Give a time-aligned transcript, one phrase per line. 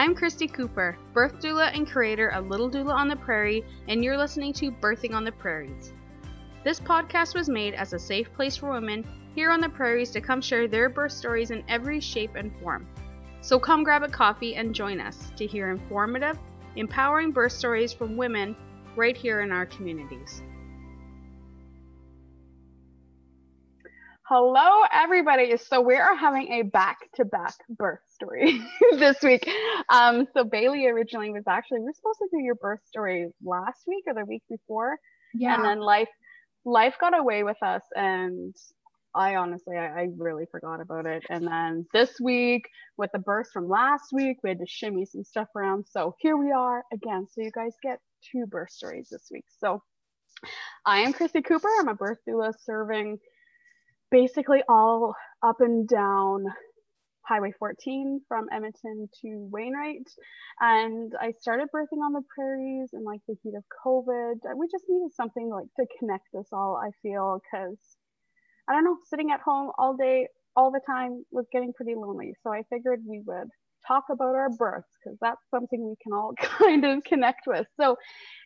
[0.00, 4.16] I'm Christy Cooper, birth doula and creator of Little Doula on the Prairie, and you're
[4.16, 5.92] listening to Birthing on the Prairies.
[6.64, 10.22] This podcast was made as a safe place for women here on the prairies to
[10.22, 12.88] come share their birth stories in every shape and form.
[13.42, 16.38] So come grab a coffee and join us to hear informative,
[16.76, 18.56] empowering birth stories from women
[18.96, 20.40] right here in our communities.
[24.22, 25.58] Hello, everybody.
[25.58, 28.60] So we are having a back-to-back birth story
[28.98, 29.48] this week.
[29.88, 33.82] Um, so Bailly originally was actually we are supposed to do your birth story last
[33.86, 34.98] week or the week before,
[35.34, 35.54] yeah.
[35.54, 36.08] And then life
[36.64, 38.54] life got away with us, and
[39.14, 41.24] I honestly I, I really forgot about it.
[41.30, 42.62] And then this week
[42.96, 45.86] with the birth from last week, we had to shimmy some stuff around.
[45.90, 47.26] So here we are again.
[47.30, 47.98] So you guys get
[48.32, 49.44] two birth stories this week.
[49.58, 49.82] So
[50.86, 51.68] I am Chrissy Cooper.
[51.80, 53.18] I'm a birth doula serving
[54.10, 56.44] basically all up and down
[57.22, 60.08] Highway 14 from Edmonton to Wainwright.
[60.60, 64.36] And I started birthing on the prairies in like the heat of COVID.
[64.56, 67.78] We just needed something like to connect us all, I feel, because
[68.68, 72.34] I don't know, sitting at home all day, all the time was getting pretty lonely.
[72.42, 73.48] So I figured we would
[73.86, 77.66] talk about our births because that's something we can all kind of connect with.
[77.78, 77.96] So,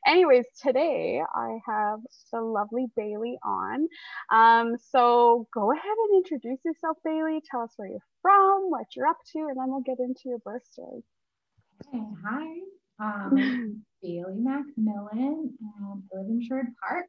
[0.07, 2.01] anyways, today I have
[2.33, 3.89] the lovely Bailly on.
[4.33, 7.41] Um, so go ahead and introduce yourself, Bailly.
[7.51, 10.39] Tell us where you're from, what you're up to, and then we'll get into your
[10.39, 11.03] birth story.
[11.93, 12.47] Hey, hi.
[13.01, 17.07] Um, Bailly Macmillan, and I live in Sherwood Park.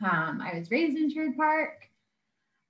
[0.00, 1.91] Um, I was raised in Sherwood Park.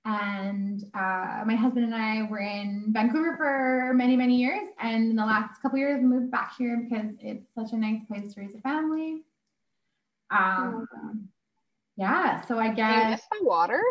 [0.05, 4.67] And uh, my husband and I were in Vancouver for many, many years.
[4.79, 8.01] And in the last couple years, we moved back here because it's such a nice
[8.07, 9.23] place to raise a family.
[10.29, 11.13] Um, oh
[11.95, 13.81] yeah, so I guess the water.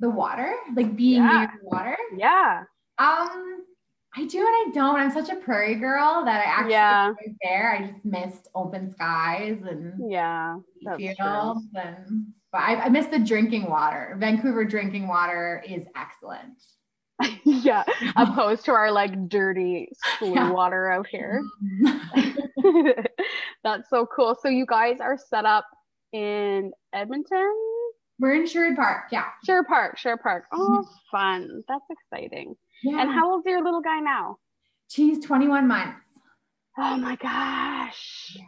[0.00, 1.38] The water, like being yeah.
[1.38, 1.96] near the water.
[2.16, 2.64] Yeah.
[2.98, 3.64] Um,
[4.14, 4.96] I do and I don't.
[4.96, 7.12] I'm such a prairie girl that I actually yeah.
[7.42, 7.72] there.
[7.72, 10.56] I just missed open skies and yeah,
[10.96, 14.14] fields and but I, I miss the drinking water.
[14.18, 16.62] Vancouver drinking water is excellent.
[17.44, 17.82] yeah,
[18.16, 20.50] opposed to our like dirty school yeah.
[20.50, 21.42] water out here.
[23.64, 24.36] That's so cool.
[24.40, 25.66] So you guys are set up
[26.12, 27.54] in Edmonton?
[28.18, 29.24] We're in Sherwood Park, yeah.
[29.44, 30.44] Sherwood Park, Sherwood Park.
[30.52, 30.88] Oh, mm-hmm.
[31.10, 31.64] fun.
[31.68, 32.54] That's exciting.
[32.84, 33.00] Yeah.
[33.00, 34.36] And how old's your little guy now?
[34.88, 35.98] She's 21 months.
[36.78, 38.34] Oh my gosh.
[38.36, 38.44] Yeah.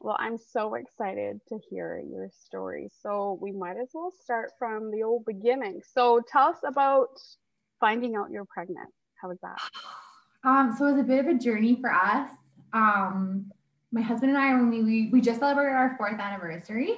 [0.00, 2.90] Well, I'm so excited to hear your story.
[3.02, 5.80] So we might as well start from the old beginning.
[5.94, 7.08] So tell us about
[7.80, 8.90] finding out you're pregnant.
[9.20, 9.58] How was that?
[10.44, 12.30] Um, so it was a bit of a journey for us.
[12.72, 13.50] Um,
[13.92, 16.96] my husband and I, when we, we, we just celebrated our fourth anniversary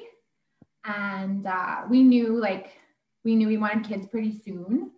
[0.84, 2.70] and uh, we knew like,
[3.24, 4.90] we knew we wanted kids pretty soon.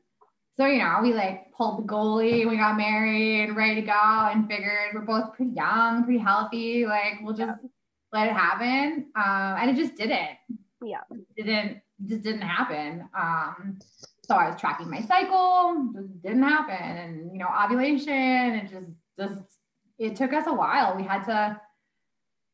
[0.58, 3.92] So, you know, we like pulled the goalie, we got married, and ready to go,
[3.92, 6.84] and figured we're both pretty young, pretty healthy.
[6.84, 7.68] Like, we'll just yeah.
[8.12, 9.06] let it happen.
[9.14, 10.36] Um, and it just didn't.
[10.82, 11.02] Yeah.
[11.36, 13.08] It didn't, just didn't happen.
[13.16, 13.78] Um,
[14.24, 16.74] so I was tracking my cycle, just didn't happen.
[16.74, 19.58] And, you know, ovulation, it just, just,
[20.00, 20.96] it took us a while.
[20.96, 21.60] We had to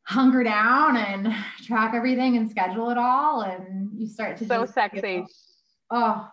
[0.02, 1.34] hunker down and
[1.64, 3.40] track everything and schedule it all.
[3.40, 5.24] And you start to so sexy.
[5.90, 6.28] oh,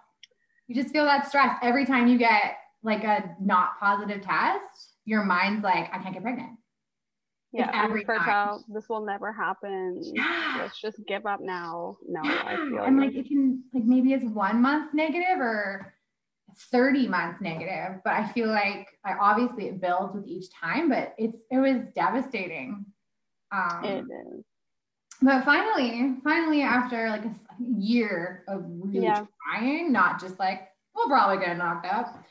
[0.72, 4.96] you just feel that stress every time you get like a not positive test.
[5.04, 6.52] Your mind's like, I can't get pregnant.
[7.52, 8.64] Yeah, every time.
[8.74, 10.00] this will never happen.
[10.02, 10.60] Yeah.
[10.60, 11.98] Let's just give up now.
[12.08, 12.44] No, yeah.
[12.46, 15.94] I feel and like it can like maybe it's one month negative or
[16.72, 21.14] 30 months negative, but I feel like I obviously it builds with each time, but
[21.18, 22.86] it's it was devastating.
[23.52, 24.46] Um, it is
[25.22, 29.26] but finally, finally, after like a year of really yeah.
[29.50, 32.24] trying, not just like we'll probably get knocked up.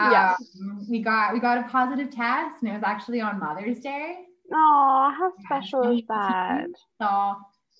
[0.00, 0.36] Yeah.
[0.60, 4.16] Um, we got we got a positive test, and it was actually on Mother's Day.
[4.52, 5.98] Oh, how special yeah.
[5.98, 6.66] is that?
[7.00, 7.36] So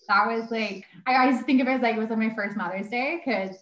[0.08, 2.56] that was like I always think of it as like it was like my first
[2.56, 3.56] Mother's Day because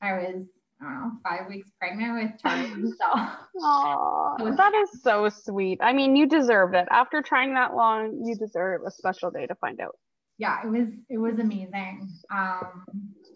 [0.00, 0.46] I was
[0.80, 2.90] I don't know five weeks pregnant with Charlie.
[2.92, 3.04] So
[3.62, 5.78] oh, that is so sweet.
[5.82, 6.88] I mean, you deserve it.
[6.90, 9.96] After trying that long, you deserve a special day to find out
[10.38, 12.08] yeah, it was it was amazing.
[12.30, 12.84] Um,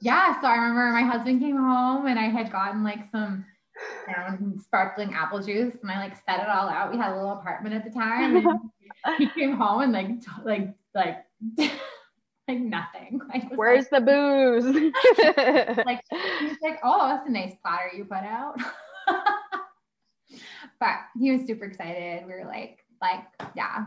[0.01, 3.45] yeah, so I remember my husband came home and I had gotten like some
[4.09, 6.93] you know, sparkling apple juice and I like set it all out.
[6.93, 8.45] We had a little apartment at the time.
[9.19, 11.25] he came home and like t- like like
[12.49, 13.21] like nothing.
[13.29, 15.85] Like where's like, the booze?
[15.87, 18.57] like he was like, oh, that's a nice platter you put out.
[20.81, 22.27] but he was super excited.
[22.27, 23.25] We were like, like,
[23.57, 23.87] yeah,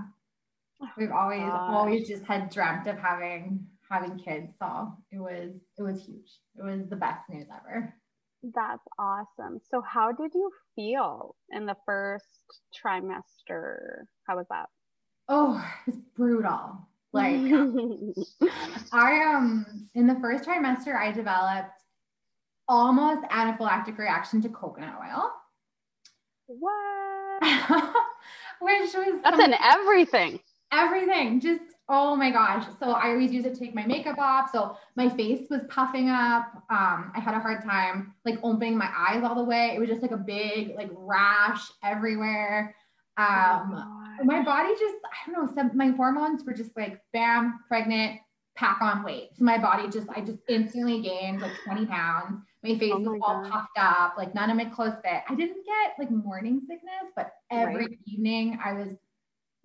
[0.98, 1.70] We've always Gosh.
[1.70, 4.54] always just had dreamt of having having kids.
[4.60, 6.32] So it was it was huge.
[6.58, 7.94] It was the best news ever.
[8.54, 9.60] That's awesome.
[9.72, 12.26] So, how did you feel in the first
[12.76, 14.04] trimester?
[14.28, 14.68] How was that?
[15.28, 16.88] Oh, it's brutal.
[17.12, 17.40] Like,
[18.92, 21.82] I um in the first trimester, I developed
[22.68, 25.32] almost anaphylactic reaction to coconut oil.
[26.48, 27.42] What?
[28.62, 30.40] Which was that's in everything.
[30.72, 31.40] Everything.
[31.40, 32.66] Just oh my gosh.
[32.80, 34.50] So I always use it to take my makeup off.
[34.52, 36.52] So my face was puffing up.
[36.70, 39.74] Um, I had a hard time like opening my eyes all the way.
[39.76, 42.76] It was just like a big like rash everywhere.
[43.18, 43.72] Um,
[44.20, 45.54] oh my body just I don't know.
[45.54, 48.20] Some my hormones were just like bam, pregnant,
[48.56, 49.30] pack on weight.
[49.38, 52.42] So my body just I just instantly gained like 20 pounds.
[52.64, 53.52] My face oh my was all God.
[53.52, 55.22] puffed up, like none of my clothes fit.
[55.30, 58.00] I didn't get like morning sickness, but every right.
[58.08, 58.90] evening I was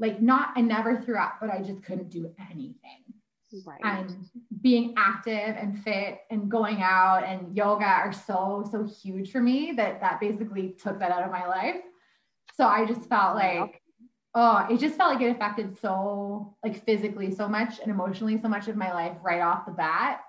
[0.01, 3.05] like not I never threw up, but I just couldn't do anything.
[3.67, 3.81] Right.
[3.83, 4.27] And
[4.61, 9.73] being active and fit and going out and yoga are so so huge for me
[9.77, 11.83] that that basically took that out of my life.
[12.57, 13.83] So I just felt like
[14.35, 18.49] oh, it just felt like it affected so like physically so much and emotionally so
[18.49, 20.21] much of my life right off the bat.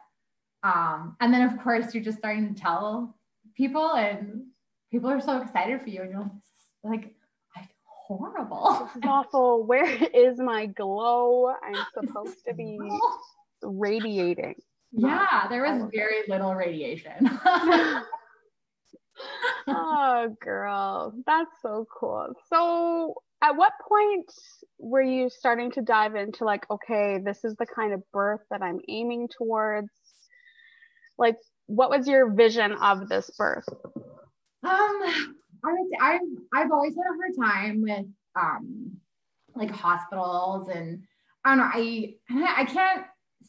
[0.64, 3.16] Um, and then of course you're just starting to tell
[3.56, 4.46] people and
[4.92, 6.32] people are so excited for you and you're like,
[6.84, 7.21] like I feel
[8.18, 8.88] horrible.
[8.94, 9.64] This is awful.
[9.68, 11.48] Where is my glow?
[11.48, 12.80] I'm supposed to be
[13.62, 14.56] radiating.
[14.92, 17.30] Yeah, there was very little radiation.
[19.68, 22.34] oh girl, that's so cool.
[22.50, 24.32] So at what point
[24.78, 28.62] were you starting to dive into like, okay, this is the kind of birth that
[28.62, 29.90] I'm aiming towards?
[31.18, 31.38] Like,
[31.68, 33.68] what was your vision of this birth?
[34.64, 36.22] Um, I would say I've
[36.54, 38.06] I've always had a hard time with
[38.40, 38.92] um
[39.56, 41.04] like hospitals and
[41.44, 42.16] I don't know, I
[42.62, 43.06] I can't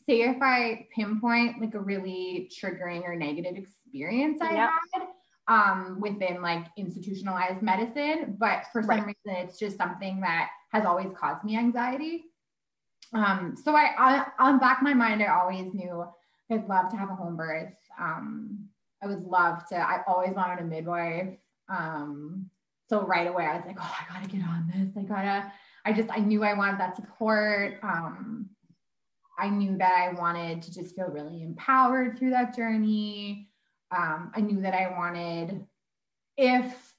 [0.09, 4.71] say if I pinpoint like a really triggering or negative experience I yep.
[4.93, 5.03] had
[5.49, 9.17] um, within like institutionalized medicine, but for some right.
[9.25, 12.25] reason, it's just something that has always caused me anxiety.
[13.13, 16.05] Um, so I, I, on back of my mind, I always knew
[16.51, 17.75] I'd love to have a home birth.
[18.01, 18.69] Um,
[19.03, 21.37] I would love to, I always wanted a midwife.
[21.69, 22.51] Um,
[22.89, 24.97] so right away, I was like, oh, I gotta get on this.
[24.97, 25.53] I gotta,
[25.85, 27.79] I just, I knew I wanted that support.
[27.83, 28.51] Um,
[29.39, 33.49] I knew that I wanted to just feel really empowered through that journey
[33.93, 35.67] um, I knew that I wanted,
[36.37, 36.95] if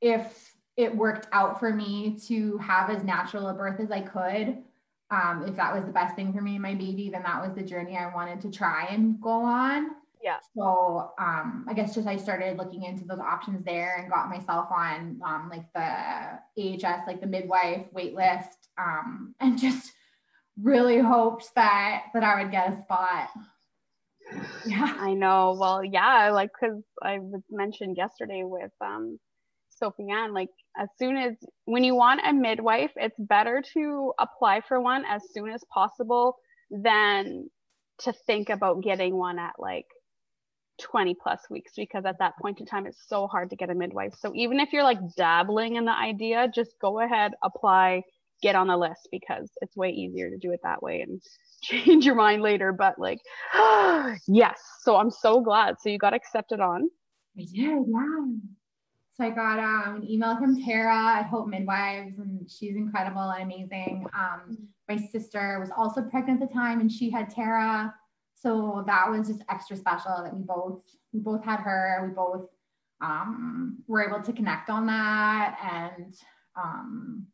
[0.00, 4.62] if it worked out for me to have as natural a birth as I could,
[5.10, 7.54] um, if that was the best thing for me and my baby, then that was
[7.54, 9.90] the journey I wanted to try and go on.
[10.22, 10.38] Yeah.
[10.56, 14.68] So um, I guess just I started looking into those options there and got myself
[14.70, 19.92] on um, like the AHS, like the midwife wait list, um, and just
[20.60, 23.30] really hoped that that I would get a spot.
[24.66, 25.56] Yeah, I know.
[25.58, 29.18] Well, yeah, like because I was mentioned yesterday with um
[29.70, 31.32] Sophie Ann, like as soon as
[31.64, 36.36] when you want a midwife, it's better to apply for one as soon as possible
[36.70, 37.48] than
[38.00, 39.86] to think about getting one at like
[40.80, 43.74] 20 plus weeks because at that point in time it's so hard to get a
[43.74, 44.14] midwife.
[44.18, 48.02] So even if you're like dabbling in the idea, just go ahead, apply,
[48.42, 51.22] get on the list because it's way easier to do it that way and
[51.62, 52.72] change your mind later.
[52.72, 53.20] But like,
[54.26, 54.60] yes.
[54.80, 55.76] So I'm so glad.
[55.80, 56.90] So you got accepted on.
[57.36, 57.80] Did, yeah.
[59.20, 63.52] So I got um, an email from Tara at Hope Midwives, and she's incredible and
[63.52, 64.06] amazing.
[64.18, 64.56] Um,
[64.88, 67.94] my sister was also pregnant at the time, and she had Tara.
[68.40, 70.82] So that was just extra special that we both
[71.12, 72.06] we both had her.
[72.08, 72.48] We both
[73.02, 76.14] um, were able to connect on that, and
[76.56, 77.26] um,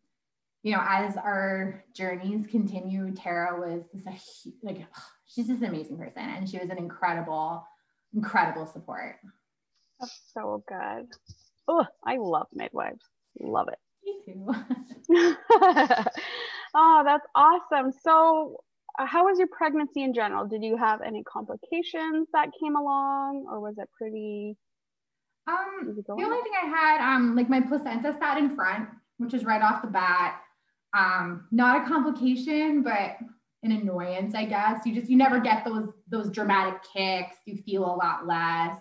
[0.63, 4.79] you know, as our journeys continue, Tara was this like
[5.27, 7.65] she's just an amazing person, and she was an incredible,
[8.13, 9.17] incredible support.
[10.01, 11.07] That's so good.
[11.69, 13.05] Oh, I love midwives.
[13.41, 13.79] Love it.
[14.05, 14.55] Me too.
[16.75, 17.93] oh, that's awesome.
[18.03, 18.61] So,
[18.99, 20.47] how was your pregnancy in general?
[20.47, 24.57] Did you have any complications that came along, or was it pretty?
[25.47, 28.89] Um, the only thing I had, um, like my placenta sat in front,
[29.19, 30.41] which is right off the bat.
[30.97, 33.19] Um, not a complication, but
[33.63, 34.85] an annoyance, I guess.
[34.87, 37.37] You just you never get those those dramatic kicks.
[37.45, 38.81] You feel a lot less.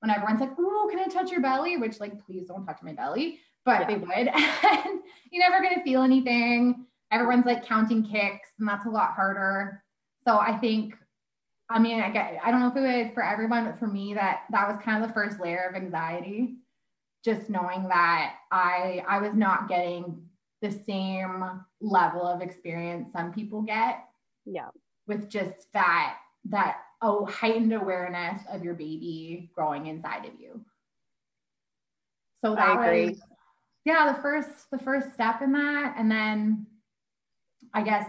[0.00, 2.92] When everyone's like, "Oh, can I touch your belly?" Which like, please don't touch my
[2.92, 4.10] belly, but they would.
[4.28, 6.86] and you're never gonna feel anything.
[7.10, 9.82] Everyone's like counting kicks, and that's a lot harder.
[10.26, 10.94] So I think,
[11.70, 14.14] I mean, I get, I don't know if it was for everyone, but for me,
[14.14, 16.56] that that was kind of the first layer of anxiety.
[17.24, 20.22] Just knowing that I I was not getting
[20.62, 21.44] the same
[21.80, 24.04] level of experience some people get.
[24.44, 24.68] Yeah.
[25.06, 26.18] With just that
[26.50, 30.60] that oh heightened awareness of your baby growing inside of you.
[32.44, 33.20] So that was
[33.84, 35.94] yeah, the first the first step in that.
[35.96, 36.66] And then
[37.74, 38.08] I guess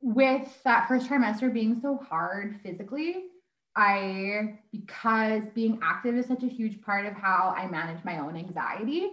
[0.00, 3.24] with that first trimester being so hard physically,
[3.76, 8.36] I because being active is such a huge part of how I manage my own
[8.36, 9.10] anxiety.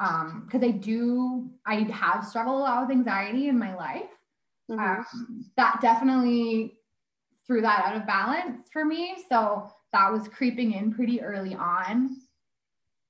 [0.00, 4.10] Um, because I do I have struggled a lot with anxiety in my life.
[4.70, 4.80] Mm-hmm.
[4.80, 6.78] Um, that definitely
[7.46, 9.16] threw that out of balance for me.
[9.28, 12.16] So that was creeping in pretty early on.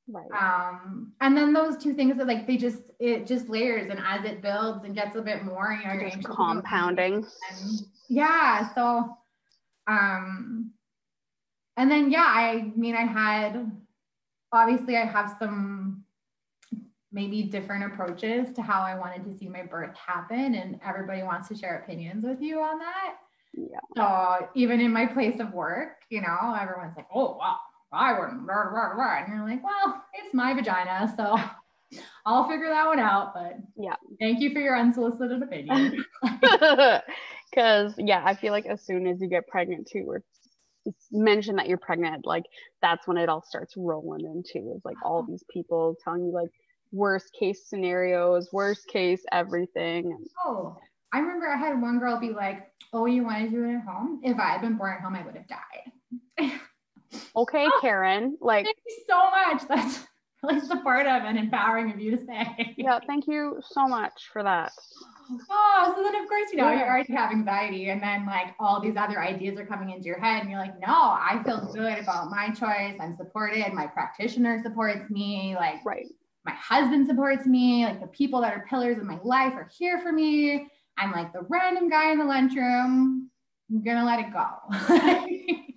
[0.06, 0.30] Right.
[0.38, 4.24] Um, and then those two things that like they just it just layers and as
[4.24, 7.24] it builds and gets a bit more, you know, you're compounding.
[7.50, 8.74] And yeah.
[8.74, 9.16] So
[9.86, 10.72] um
[11.76, 13.70] and then yeah, I mean I had
[14.52, 16.04] obviously I have some
[17.10, 21.48] maybe different approaches to how I wanted to see my birth happen and everybody wants
[21.48, 23.14] to share opinions with you on that.
[23.54, 23.78] Yeah.
[23.96, 27.56] So even in my place of work, you know, everyone's like, oh wow,
[27.94, 29.18] I wouldn't, blah, blah, blah.
[29.24, 31.36] and you're like, well, it's my vagina, so
[32.26, 33.34] I'll figure that one out.
[33.34, 36.04] But yeah, thank you for your unsolicited opinion.
[37.50, 40.24] Because yeah, I feel like as soon as you get pregnant too, or
[41.12, 42.42] mention that you're pregnant, like
[42.82, 45.30] that's when it all starts rolling into is like all oh.
[45.30, 46.50] these people telling you like
[46.90, 50.18] worst case scenarios, worst case everything.
[50.44, 50.76] Oh,
[51.12, 53.84] I remember I had one girl be like, "Oh, you want to do it at
[53.84, 54.20] home?
[54.24, 56.60] If I had been born at home, I would have died."
[57.36, 58.38] Okay, Karen.
[58.40, 59.62] Like, thank you so much.
[59.68, 60.06] That's
[60.42, 62.74] really supportive and empowering of you to say.
[62.76, 64.72] Yeah, thank you so much for that.
[65.50, 66.80] Oh, so then of course, you know, yeah.
[66.80, 70.20] you already have anxiety, and then like all these other ideas are coming into your
[70.20, 72.96] head, and you're like, no, I feel good about my choice.
[73.00, 73.72] I'm supported.
[73.72, 75.56] My practitioner supports me.
[75.56, 76.06] Like, right.
[76.44, 77.86] My husband supports me.
[77.86, 80.68] Like the people that are pillars of my life are here for me.
[80.98, 83.30] I'm like the random guy in the lunchroom.
[83.70, 85.64] I'm gonna let it go.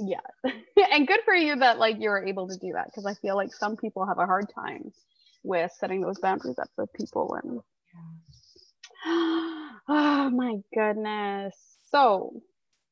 [0.00, 0.52] yeah.
[0.92, 3.36] And good for you that like you were able to do that because i feel
[3.36, 4.90] like some people have a hard time
[5.44, 7.60] with setting those boundaries up with people and
[9.06, 11.56] oh my goodness.
[11.90, 12.42] So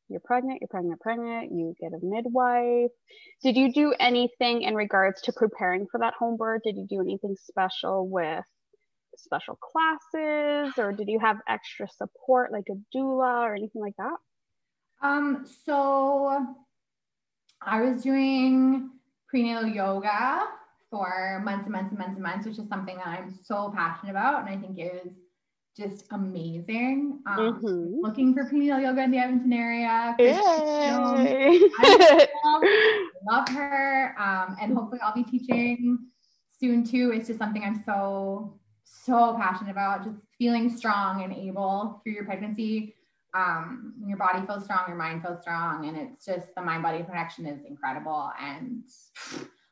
[0.08, 2.90] you're pregnant you're pregnant pregnant you get a midwife.
[3.42, 7.00] Did you do anything in regards to preparing for that home birth did you do
[7.00, 8.44] anything special with
[9.16, 14.16] special classes or did you have extra support like a doula or anything like that?
[15.02, 16.56] Um so
[17.62, 18.90] I was doing
[19.28, 20.44] prenatal yoga
[20.90, 24.10] for months and months and months and months, which is something that I'm so passionate
[24.12, 24.40] about.
[24.40, 25.12] And I think is
[25.76, 27.20] just amazing.
[27.26, 28.00] Um, mm-hmm.
[28.00, 30.16] Looking for prenatal yoga in the Edmonton area.
[30.18, 31.60] Yay.
[33.28, 34.14] love her.
[34.18, 35.98] Um, and hopefully I'll be teaching
[36.58, 37.12] soon too.
[37.14, 40.04] It's just something I'm so, so passionate about.
[40.04, 42.94] Just feeling strong and able through your pregnancy
[43.34, 47.02] um, your body feels strong, your mind feels strong, and it's just the mind body
[47.02, 48.30] connection is incredible.
[48.40, 48.84] And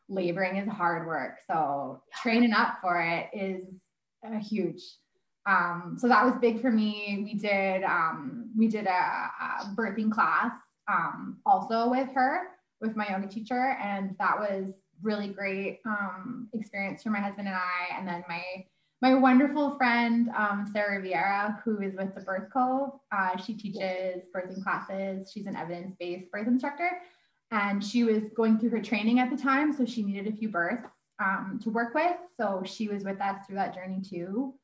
[0.08, 3.64] laboring is hard work, so training up for it is
[4.24, 4.82] a huge.
[5.46, 7.22] Um, so that was big for me.
[7.24, 10.52] We did um, we did a, a birthing class
[10.90, 12.48] um, also with her
[12.80, 17.56] with my yoga teacher, and that was really great um, experience for my husband and
[17.56, 17.96] I.
[17.96, 18.42] And then my
[19.02, 22.92] my wonderful friend um, Sarah Riviera, who is with the Birth Cove.
[23.12, 25.30] Uh, she teaches birthing classes.
[25.32, 26.90] She's an evidence-based birth instructor,
[27.50, 30.48] and she was going through her training at the time, so she needed a few
[30.48, 30.88] births
[31.22, 32.16] um, to work with.
[32.38, 34.54] So she was with us through that journey too,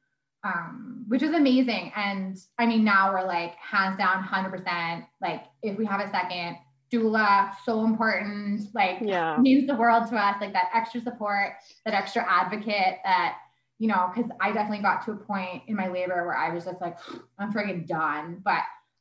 [0.44, 1.92] um, which was amazing.
[1.94, 5.04] And I mean, now we're like hands down, hundred percent.
[5.20, 6.56] Like if we have a second,
[6.92, 9.38] doula so important like yeah.
[9.38, 11.54] means the world to us like that extra support
[11.86, 13.38] that extra advocate that
[13.82, 16.66] you know, because I definitely got to a point in my labor where I was
[16.66, 16.96] just like,
[17.40, 18.40] I'm freaking done.
[18.44, 18.60] But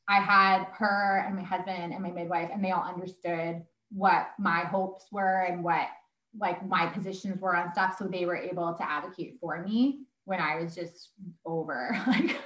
[0.09, 3.61] I had her and my husband and my midwife, and they all understood
[3.91, 5.87] what my hopes were and what
[6.35, 7.95] like my positions were on stuff.
[7.99, 11.09] So they were able to advocate for me when I was just
[11.45, 11.95] over.
[12.07, 12.41] Like,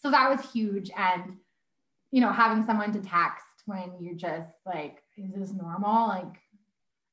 [0.00, 0.90] so that was huge.
[0.96, 1.36] And,
[2.10, 6.08] you know, having someone to text when you're just like, is this normal?
[6.08, 6.34] Like,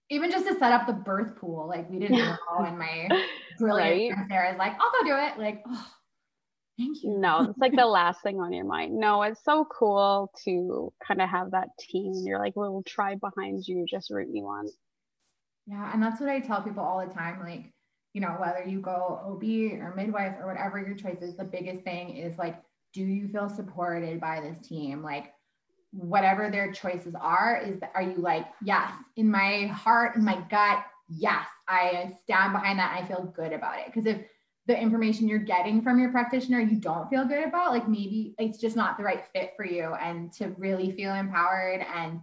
[0.09, 2.37] even just to set up the birth pool, like we didn't know.
[2.65, 3.07] And my
[3.57, 4.27] brilliant right?
[4.29, 5.39] Sarah's like, I'll go do it.
[5.39, 5.87] Like, oh,
[6.77, 7.17] thank you.
[7.17, 8.97] No, it's like the last thing on your mind.
[8.97, 12.13] No, it's so cool to kind of have that team.
[12.25, 14.67] You're like little tribe behind you, just rooting you on.
[15.65, 17.39] Yeah, and that's what I tell people all the time.
[17.41, 17.71] Like,
[18.13, 19.43] you know, whether you go OB
[19.81, 22.61] or midwife or whatever your choice is, the biggest thing is like,
[22.93, 25.03] do you feel supported by this team?
[25.03, 25.33] Like,
[25.91, 30.39] whatever their choices are is that, are you like yes in my heart in my
[30.49, 33.85] gut yes i stand behind that i feel good about it.
[33.87, 34.21] Because if
[34.67, 38.59] the information you're getting from your practitioner you don't feel good about like maybe it's
[38.59, 39.93] just not the right fit for you.
[39.93, 42.21] And to really feel empowered and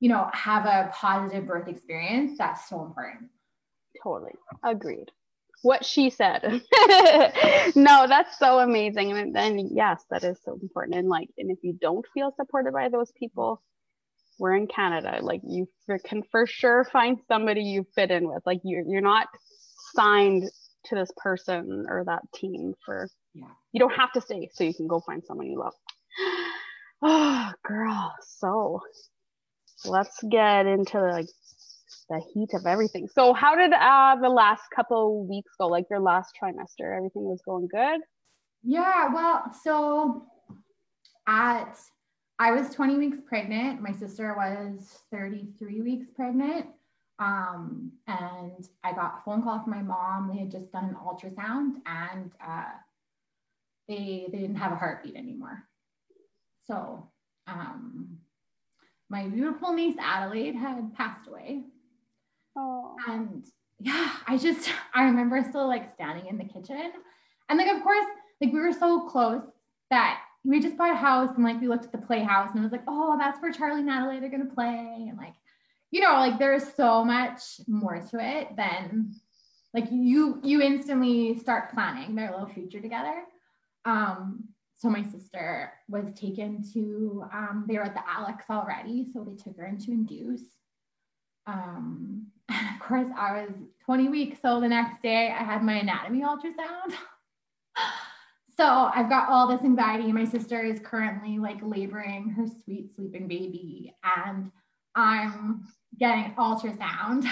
[0.00, 3.30] you know have a positive birth experience that's so important.
[4.02, 4.32] Totally.
[4.62, 5.10] Agreed.
[5.62, 6.62] What she said.
[7.74, 9.12] No that's so amazing.
[9.12, 10.96] And then yes that is so important.
[10.98, 13.62] And like and if you don't feel supported by those people
[14.38, 15.66] we're in canada like you
[16.04, 19.28] can for sure find somebody you fit in with like you're, you're not
[19.94, 20.44] signed
[20.86, 23.46] to this person or that team for yeah.
[23.72, 25.74] you don't have to stay so you can go find someone you love.
[27.02, 28.80] Oh girl so
[29.84, 31.26] let's get into like
[32.08, 33.06] the heat of everything.
[33.06, 36.96] So how did uh the last couple weeks go like your last trimester?
[36.96, 38.00] Everything was going good?
[38.62, 40.26] Yeah well so
[41.26, 41.78] at
[42.38, 46.66] i was 20 weeks pregnant my sister was 33 weeks pregnant
[47.18, 50.30] um, and I got a phone call from my mom.
[50.32, 52.72] They had just done an ultrasound and uh,
[53.88, 55.64] they, they didn't have a heartbeat anymore.
[56.66, 57.08] So
[57.46, 58.18] um,
[59.08, 61.62] my beautiful niece Adelaide had passed away.
[62.56, 62.96] Oh.
[63.08, 63.46] And
[63.78, 66.92] yeah, I just, I remember still like standing in the kitchen.
[67.48, 68.06] And like, of course,
[68.40, 69.42] like we were so close
[69.90, 72.62] that we just bought a house and like we looked at the playhouse and it
[72.62, 75.06] was like, oh, that's where Charlie and are going to play.
[75.08, 75.34] And like,
[75.90, 79.12] you know, like there's so much more to it than
[79.74, 83.22] like you you instantly start planning their little future together.
[83.84, 84.44] Um,
[84.78, 89.34] so my sister was taken to um, they were at the Alex already, so they
[89.34, 90.42] took her into induce.
[91.46, 93.52] Um, of course, I was
[93.84, 96.94] 20 weeks, so the next day I had my anatomy ultrasound.
[98.56, 100.12] so I've got all this anxiety.
[100.12, 104.50] My sister is currently like laboring her sweet sleeping baby, and
[104.94, 105.64] I'm
[105.98, 107.24] getting ultrasound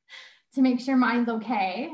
[0.54, 1.90] to make sure mine's okay.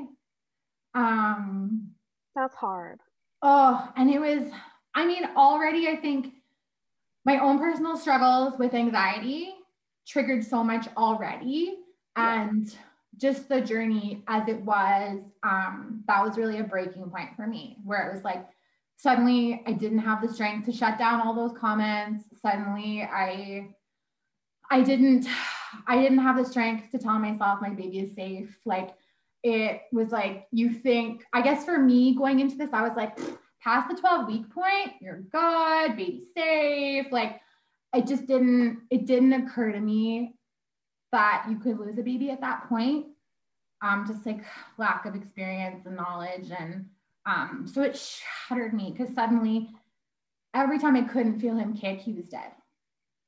[0.94, 1.90] Um,
[2.34, 3.00] That's hard.
[3.42, 4.50] Oh, and it was,
[4.94, 6.32] I mean, already I think
[7.24, 9.52] my own personal struggles with anxiety
[10.06, 11.76] triggered so much already.
[12.14, 12.74] And
[13.18, 17.76] just the journey as it was, um, that was really a breaking point for me,
[17.84, 18.46] where it was like,
[18.96, 22.24] suddenly I didn't have the strength to shut down all those comments.
[22.42, 23.68] Suddenly I
[24.70, 25.26] I didn't
[25.86, 28.58] I didn't have the strength to tell myself my baby is safe.
[28.64, 28.90] Like
[29.42, 33.18] it was like you think, I guess for me going into this, I was like,
[33.62, 37.06] past the 12 week point, you're good, baby safe.
[37.10, 37.40] Like
[37.94, 40.34] it just didn't, it didn't occur to me
[41.12, 43.06] that you could lose a baby at that point.
[43.82, 44.44] Um, just like
[44.78, 46.50] lack of experience and knowledge.
[46.58, 46.86] And
[47.26, 49.70] um, so it shattered me because suddenly
[50.54, 52.52] every time I couldn't feel him kick, he was dead.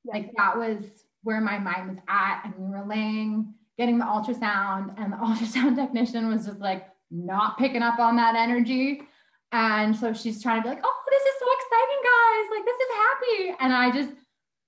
[0.04, 0.84] Like that was
[1.24, 2.42] where my mind was at.
[2.44, 7.58] And we were laying, getting the ultrasound, and the ultrasound technician was just like not
[7.58, 9.02] picking up on that energy.
[9.50, 12.46] And so she's trying to be like, oh, this is so exciting, guys.
[12.56, 13.56] Like, this is happy.
[13.60, 14.14] And I just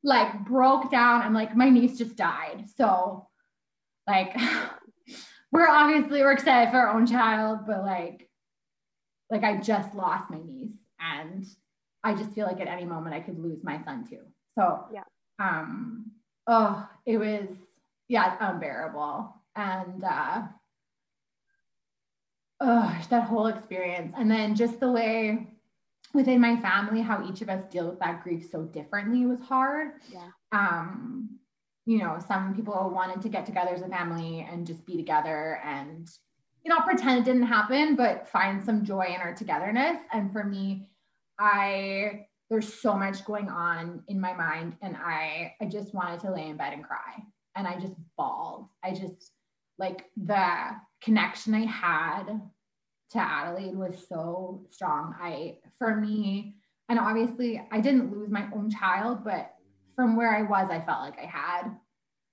[0.03, 2.65] like broke down I'm like my niece just died.
[2.75, 3.29] So,
[4.07, 4.35] like,
[5.53, 8.30] we're obviously we're excited for our own child, but like,
[9.31, 11.47] like I just lost my niece and
[12.03, 14.21] I just feel like at any moment I could lose my son too.
[14.59, 15.05] So, yeah.
[15.39, 16.11] Um,
[16.47, 17.49] oh, it was,
[18.09, 19.35] yeah, unbearable.
[19.57, 20.43] And uh,
[22.61, 24.15] oh, that whole experience.
[24.17, 25.47] And then just the way
[26.13, 29.93] within my family, how each of us deal with that grief so differently was hard.
[30.13, 30.29] Yeah.
[30.53, 31.39] Um,
[31.87, 35.61] you know, some people wanted to get together as a family and just be together
[35.65, 36.09] and,
[36.65, 39.99] you know, pretend it didn't happen, but find some joy in our togetherness.
[40.13, 40.91] And for me,
[41.39, 46.33] I there's so much going on in my mind and i i just wanted to
[46.33, 47.23] lay in bed and cry.
[47.57, 48.67] And i just bawled.
[48.85, 49.33] I just
[49.79, 50.71] like the
[51.01, 52.25] connection i had
[53.13, 55.15] to adelaide was so strong.
[55.21, 56.57] I for me
[56.89, 59.55] and obviously i didn't lose my own child but
[59.97, 61.71] from where i was i felt like i had.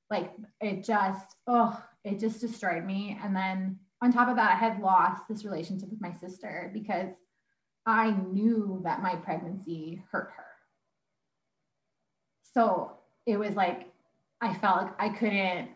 [0.09, 3.19] Like it just oh it just destroyed me.
[3.23, 7.09] And then on top of that i had lost this relationship with my sister because
[7.87, 10.43] I knew that my pregnancy hurt her.
[12.53, 13.87] So it was like
[14.41, 15.69] I felt like I couldn't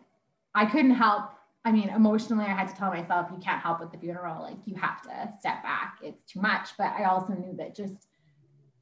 [0.54, 1.30] I couldn't help.
[1.64, 4.42] I mean, emotionally I had to tell myself you can't help with the funeral.
[4.42, 5.98] Like you have to step back.
[6.02, 6.70] It's too much.
[6.76, 8.08] But I also knew that just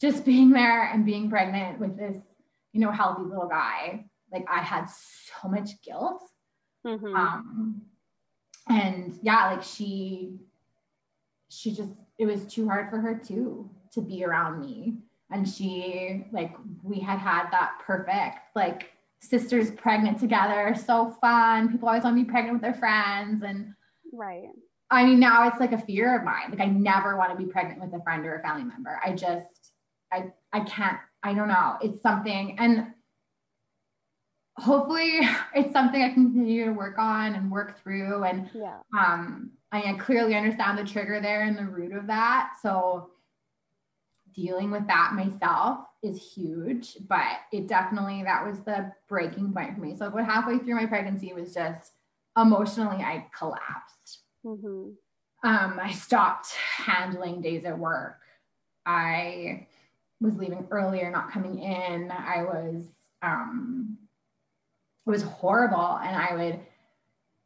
[0.00, 2.16] just being there and being pregnant with this,
[2.72, 6.20] you know, healthy little guy, like I had so much guilt.
[6.85, 7.14] Mm-hmm.
[7.14, 7.83] Um
[8.70, 10.38] and yeah, like she
[11.48, 14.94] she just it was too hard for her too to be around me
[15.33, 16.54] and she like
[16.85, 22.24] we had had that perfect like sisters pregnant together so fun people always want to
[22.24, 23.74] be pregnant with their friends and
[24.12, 24.50] right
[24.90, 26.50] I mean, now it's like a fear of mine.
[26.50, 29.00] Like I never want to be pregnant with a friend or a family member.
[29.04, 29.72] I just,
[30.12, 31.76] I, I can't, I don't know.
[31.80, 32.88] It's something, and
[34.61, 35.20] hopefully
[35.55, 38.25] it's something I continue to work on and work through.
[38.25, 38.79] And yeah.
[38.99, 42.53] um, I clearly understand the trigger there and the root of that.
[42.62, 43.11] So
[44.35, 49.81] dealing with that myself is huge, but it definitely, that was the breaking point for
[49.81, 49.96] me.
[49.96, 51.92] So about halfway through my pregnancy was just
[52.37, 54.20] emotionally, I collapsed.
[54.44, 54.90] Mm-hmm.
[55.42, 58.18] Um, I stopped handling days at work.
[58.87, 59.66] I
[60.20, 62.11] was leaving earlier, not coming in.
[62.11, 62.85] I was,
[63.23, 63.99] um,
[65.06, 65.98] it was horrible.
[66.02, 66.60] And I would,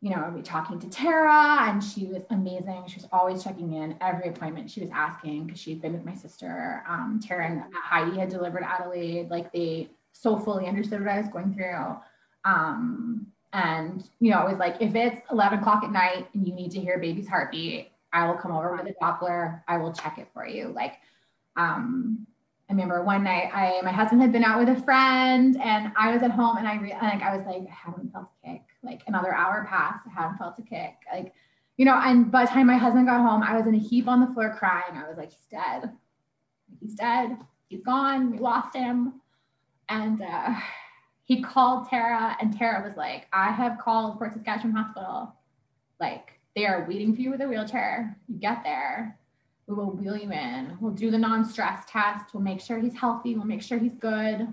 [0.00, 2.84] you know, I'd be talking to Tara and she was amazing.
[2.88, 4.70] She was always checking in every appointment.
[4.70, 6.82] She was asking because she'd been with my sister.
[6.88, 9.30] Um, Tara and Heidi had delivered Adelaide.
[9.30, 11.96] Like they so fully understood what I was going through.
[12.44, 16.52] Um, and, you know, it was like, if it's 11 o'clock at night and you
[16.52, 19.62] need to hear a baby's heartbeat, I will come over with a Doppler.
[19.68, 20.68] I will check it for you.
[20.68, 20.94] Like,
[21.56, 22.26] um,
[22.68, 26.12] I remember one night I, my husband had been out with a friend and I
[26.12, 28.62] was at home and I re- like, I was like, I haven't felt a kick.
[28.82, 30.06] Like another hour passed.
[30.06, 30.94] I haven't felt a kick.
[31.12, 31.34] Like,
[31.76, 34.08] you know, and by the time my husband got home, I was in a heap
[34.08, 34.96] on the floor crying.
[34.96, 35.92] I was like, he's dead.
[36.80, 37.36] He's dead.
[37.68, 38.30] He's gone.
[38.30, 39.20] We lost him.
[39.88, 40.54] And, uh,
[41.24, 45.34] he called Tara, and Tara was like, I have called Fort Saskatchewan Hospital.
[45.98, 48.16] Like, they are waiting for you with a wheelchair.
[48.28, 49.18] You get there.
[49.66, 50.76] We will wheel you in.
[50.80, 52.34] We'll do the non stress test.
[52.34, 53.34] We'll make sure he's healthy.
[53.34, 54.46] We'll make sure he's good.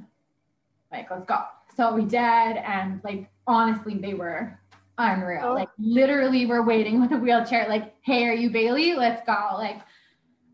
[0.91, 1.39] Like, let's go.
[1.75, 2.17] So we did.
[2.17, 4.59] And, like, honestly, they were
[4.97, 5.41] unreal.
[5.43, 5.53] Oh.
[5.53, 7.67] Like, literally, we're waiting with a wheelchair.
[7.67, 8.93] Like, hey, are you Bailly?
[8.95, 9.55] Let's go.
[9.55, 9.81] Like,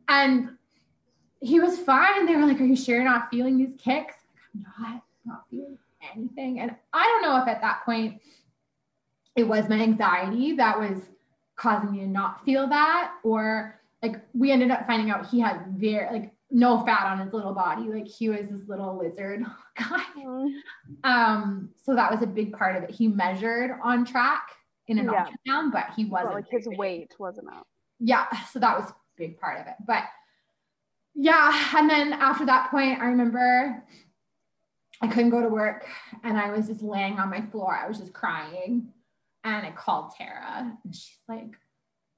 [0.07, 0.57] and
[1.39, 2.25] he was fine.
[2.25, 4.15] They were like, Are you sure you're not feeling these kicks?
[4.55, 5.77] I'm not, not feeling
[6.15, 6.59] anything.
[6.59, 8.21] And I don't know if at that point
[9.35, 11.01] it was my anxiety that was
[11.55, 15.65] causing me to not feel that, or like we ended up finding out he had
[15.75, 17.89] very like no fat on his little body.
[17.89, 19.43] Like he was this little lizard
[19.77, 20.03] guy.
[20.17, 20.51] Mm.
[21.03, 22.91] Um, so that was a big part of it.
[22.91, 24.47] He measured on track
[24.87, 25.25] in an yeah.
[25.25, 26.77] ultrasound, but he wasn't well, like his big.
[26.77, 27.67] weight wasn't out.
[27.99, 29.73] Yeah, so that was a big part of it.
[29.85, 30.03] But
[31.15, 33.83] yeah, and then after that point, I remember
[35.01, 35.85] I couldn't go to work
[36.23, 37.75] and I was just laying on my floor.
[37.75, 38.89] I was just crying.
[39.43, 41.55] And I called Tara and she's like,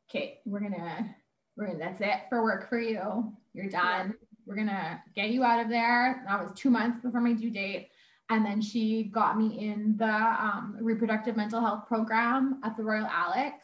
[0.09, 1.15] okay, we're gonna,
[1.59, 3.31] we're that's it for work for you.
[3.53, 4.15] You're done.
[4.45, 6.23] We're gonna get you out of there.
[6.27, 7.89] That was two months before my due date.
[8.31, 13.07] And then she got me in the um, reproductive mental health program at the Royal
[13.07, 13.59] Alex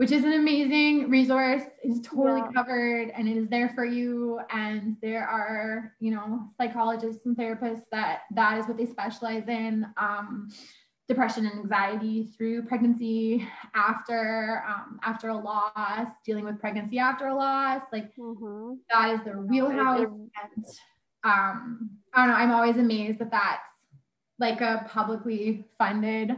[0.00, 1.60] which is an amazing resource.
[1.82, 2.52] It's totally yeah.
[2.54, 4.40] covered and it is there for you.
[4.48, 9.84] And there are, you know, psychologists and therapists that that is what they specialize in.
[9.98, 10.48] Um,
[11.10, 17.34] depression and anxiety through pregnancy, after um, after a loss, dealing with pregnancy after a
[17.34, 18.74] loss, like mm-hmm.
[18.90, 19.98] that is their wheelhouse.
[20.00, 20.64] And
[21.24, 22.40] um, I don't know.
[22.40, 23.60] I'm always amazed that that's
[24.38, 26.36] like a publicly funded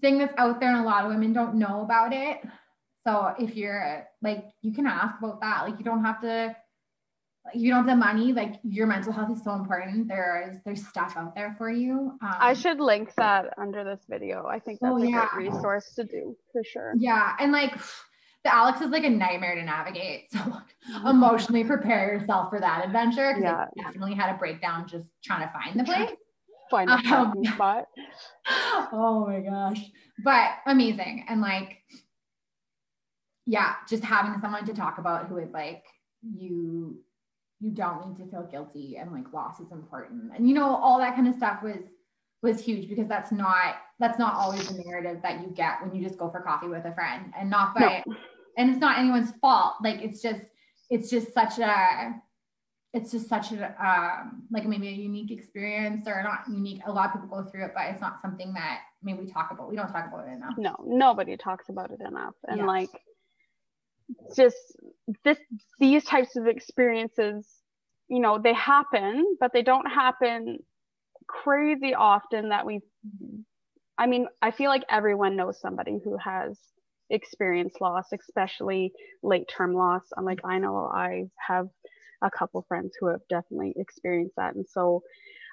[0.00, 2.38] thing that's out there, and a lot of women don't know about it.
[3.06, 5.62] So if you're like, you can ask about that.
[5.62, 6.54] Like, you don't have to,
[7.48, 8.32] like, you don't have the money.
[8.32, 10.08] Like, your mental health is so important.
[10.08, 12.12] There is, there's stuff out there for you.
[12.22, 14.46] Um, I should link that under this video.
[14.46, 15.28] I think that's oh, a yeah.
[15.32, 16.94] great resource to do for sure.
[16.96, 17.34] Yeah.
[17.38, 17.76] And like,
[18.44, 20.30] the Alex is like a nightmare to navigate.
[20.88, 21.08] So mm-hmm.
[21.08, 23.34] emotionally prepare yourself for that adventure.
[23.34, 23.66] Cause yeah.
[23.76, 26.10] I definitely had a breakdown just trying to find the place.
[26.70, 27.88] Find a um, spot.
[28.92, 29.84] oh my gosh.
[30.24, 31.26] But amazing.
[31.28, 31.82] And like
[33.48, 35.82] yeah, just having someone to talk about who is like,
[36.22, 36.98] you
[37.60, 40.32] you don't need to feel guilty and like loss is important.
[40.36, 41.82] And you know, all that kind of stuff was
[42.42, 46.06] was huge because that's not that's not always the narrative that you get when you
[46.06, 48.14] just go for coffee with a friend and not by no.
[48.56, 49.74] and it's not anyone's fault.
[49.82, 50.42] Like it's just
[50.90, 52.14] it's just such a
[52.94, 56.80] it's just such a um, like maybe a unique experience or not unique.
[56.86, 59.50] A lot of people go through it, but it's not something that maybe we talk
[59.50, 59.68] about.
[59.68, 60.54] We don't talk about it enough.
[60.56, 62.34] No, nobody talks about it enough.
[62.46, 62.66] And yeah.
[62.66, 62.90] like
[64.34, 64.56] just
[65.24, 65.38] this
[65.78, 67.46] these types of experiences
[68.08, 70.58] you know they happen but they don't happen
[71.26, 72.80] crazy often that we
[73.98, 76.58] i mean i feel like everyone knows somebody who has
[77.10, 78.92] experienced loss especially
[79.22, 80.02] late term loss.
[80.16, 81.68] I'm like i know i have
[82.22, 84.54] a couple friends who have definitely experienced that.
[84.54, 85.02] And so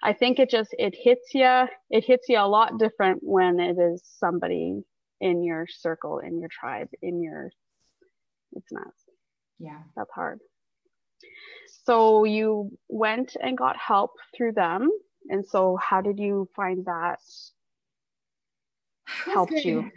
[0.04, 3.78] i think it just it hits you it hits you a lot different when it
[3.78, 4.82] is somebody
[5.22, 7.52] in your circle in your tribe in your
[8.56, 8.94] it's not.
[9.60, 9.80] Yeah.
[9.96, 10.40] That's hard.
[11.86, 14.90] So you went and got help through them.
[15.30, 17.20] And so how did you find that
[19.06, 19.66] helped good.
[19.66, 19.92] you?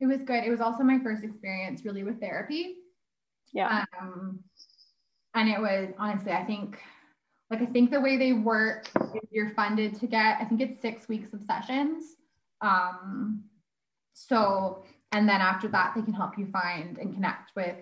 [0.00, 0.44] it was good.
[0.44, 2.76] It was also my first experience really with therapy.
[3.52, 3.84] Yeah.
[4.00, 4.40] Um,
[5.34, 6.78] and it was honestly, I think,
[7.50, 10.80] like I think the way they work is you're funded to get, I think it's
[10.80, 12.16] six weeks of sessions.
[12.62, 13.44] Um,
[14.14, 17.76] so, and then after that, they can help you find and connect with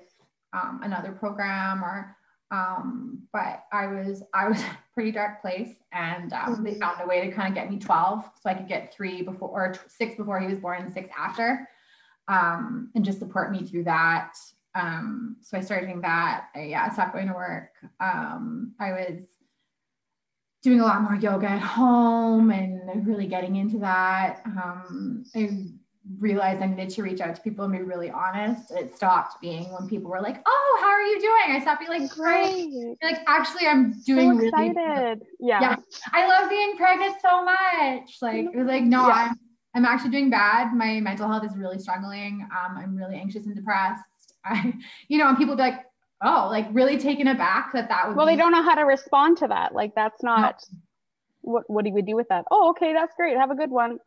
[0.52, 2.16] um, another program or
[2.50, 6.64] um, but I was I was a pretty dark place, and um, mm-hmm.
[6.64, 9.22] they found a way to kind of get me 12, so I could get three
[9.22, 11.68] before or six before he was born and six after,
[12.28, 14.34] um, and just support me through that.
[14.74, 16.48] Um, so I started doing that.
[16.54, 17.70] I, yeah, I stopped going to work.
[18.00, 19.22] Um, I was
[20.62, 24.42] doing a lot more yoga at home and really getting into that.
[24.44, 25.58] Um, I
[26.18, 28.70] realized I needed to reach out to people and be really honest.
[28.70, 32.00] It stopped being when people were like, "Oh, how are you doing?" I stopped being
[32.00, 34.74] like, "Great." Like, actually, I'm doing so excited.
[34.76, 35.60] Really yeah.
[35.60, 35.76] yeah.
[36.12, 38.18] I love being pregnant so much.
[38.22, 39.14] Like, it was like, no, yeah.
[39.14, 39.38] I'm
[39.74, 40.74] I'm actually doing bad.
[40.74, 42.46] My mental health is really struggling.
[42.52, 44.02] Um, I'm really anxious and depressed.
[44.44, 44.72] I,
[45.08, 45.84] you know, and people be like,
[46.22, 48.82] "Oh, like really taken aback that that would." Well, be- they don't know how to
[48.82, 49.74] respond to that.
[49.74, 50.62] Like, that's not.
[50.70, 50.78] No.
[51.42, 52.44] What What do we do with that?
[52.50, 53.36] Oh, okay, that's great.
[53.36, 53.98] Have a good one.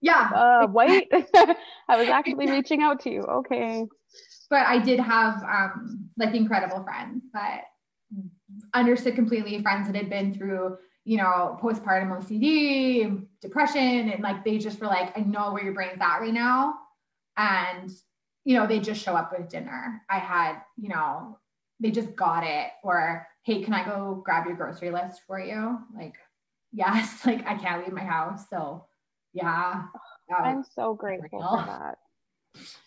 [0.00, 0.30] Yeah.
[0.34, 3.22] Uh, wait, I was actually reaching out to you.
[3.22, 3.86] Okay.
[4.50, 7.64] But I did have um, like incredible friends that
[8.74, 14.58] understood completely, friends that had been through, you know, postpartum OCD, depression, and like they
[14.58, 16.74] just were like, I know where your brain's at right now.
[17.36, 17.90] And,
[18.44, 20.02] you know, they just show up with dinner.
[20.08, 21.38] I had, you know,
[21.80, 22.68] they just got it.
[22.82, 25.78] Or, hey, can I go grab your grocery list for you?
[25.94, 26.14] Like,
[26.72, 28.44] yes, like I can't leave my house.
[28.50, 28.86] So
[29.38, 29.84] yeah.
[30.36, 31.48] I'm so grateful real.
[31.48, 31.98] for that.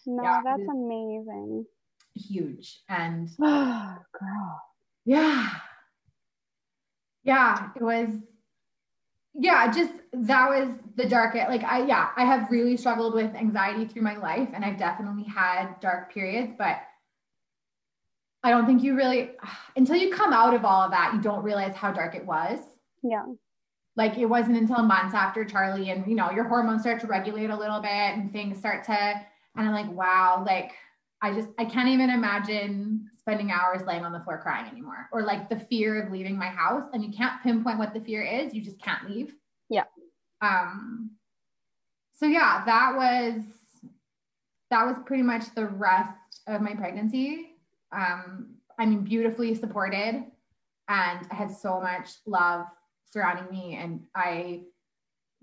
[0.05, 1.65] No, yeah, that's amazing.
[2.15, 2.81] Huge.
[2.89, 4.61] And girl.
[5.05, 5.49] Yeah.
[7.23, 8.09] Yeah, it was
[9.33, 13.85] yeah, just that was the dark like I yeah, I have really struggled with anxiety
[13.85, 16.81] through my life and I've definitely had dark periods, but
[18.43, 19.31] I don't think you really
[19.77, 22.59] until you come out of all of that, you don't realize how dark it was.
[23.03, 23.23] Yeah
[23.95, 27.49] like it wasn't until months after Charlie and you know your hormones start to regulate
[27.49, 30.71] a little bit and things start to and I'm like wow like
[31.21, 35.21] I just I can't even imagine spending hours laying on the floor crying anymore or
[35.21, 36.89] like the fear of leaving my house.
[36.93, 39.35] And you can't pinpoint what the fear is you just can't leave.
[39.69, 39.83] Yeah.
[40.41, 41.11] Um
[42.13, 43.43] so yeah that was
[44.71, 47.55] that was pretty much the rest of my pregnancy.
[47.91, 50.25] Um I mean beautifully supported
[50.87, 52.65] and I had so much love
[53.11, 54.61] surrounding me and I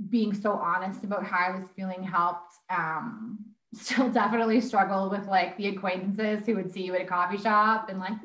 [0.09, 2.53] being so honest about how I was feeling helped.
[2.71, 3.39] Um,
[3.75, 7.91] still definitely struggled with like the acquaintances who would see you at a coffee shop
[7.91, 8.19] and like, mm,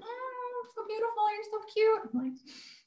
[0.74, 2.00] so beautiful, you're so cute.
[2.14, 2.34] I'm like,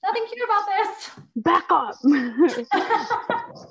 [0.02, 1.10] nothing cute about this.
[1.36, 1.96] Back up.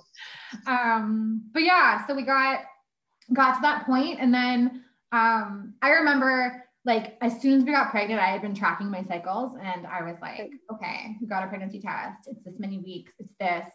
[0.68, 2.62] um, but yeah, so we got
[3.34, 7.90] got to that point and then um, I remember like as soon as we got
[7.90, 11.48] pregnant, I had been tracking my cycles and I was like, okay, we got a
[11.48, 12.28] pregnancy test.
[12.28, 13.14] It's this many weeks.
[13.20, 13.72] It's this.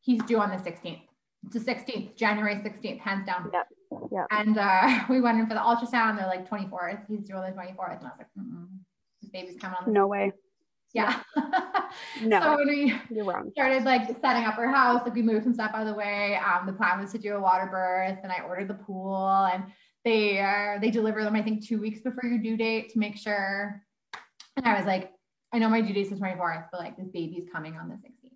[0.00, 1.00] He's due on the 16th.
[1.46, 3.50] It's the 16th, January 16th, hands down.
[3.52, 3.66] Yep.
[4.10, 4.24] Yeah.
[4.30, 6.18] And uh, we went in for the ultrasound.
[6.18, 7.06] They're like 24th.
[7.08, 7.98] He's due on the 24th.
[7.98, 8.66] And I was like, Mm-mm.
[9.22, 9.92] this baby's coming on.
[9.92, 10.32] no way.
[10.94, 11.20] Yeah.
[12.22, 12.40] no.
[12.40, 13.50] so when we You're wrong.
[13.52, 16.38] started like setting up our house, like we moved some stuff out of the way.
[16.38, 19.64] Um, the plan was to do a water birth and I ordered the pool and
[20.04, 23.16] they are they deliver them I think two weeks before your due date to make
[23.16, 23.82] sure.
[24.56, 25.10] And I was like,
[25.52, 28.34] I know my due date's the 24th, but like this baby's coming on the 16th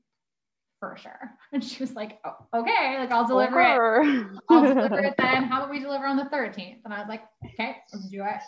[0.81, 1.33] for sure.
[1.53, 4.27] And she was like, oh, okay, like I'll deliver it.
[4.51, 5.45] I'll deliver it then.
[5.45, 6.81] How about we deliver on the 13th?
[6.85, 8.43] And I was like, okay, let's do it.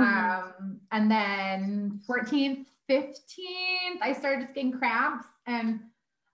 [0.00, 0.02] Mm-hmm.
[0.02, 5.80] Um, and then 14th, 15th, I started just getting cramps and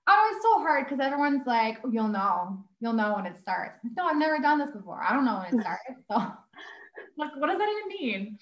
[0.09, 3.79] oh, it's so hard because everyone's like, oh, you'll know, you'll know when it starts.
[3.97, 5.03] No, I've never done this before.
[5.03, 5.83] I don't know when it starts.
[7.19, 8.39] So, like, what does that even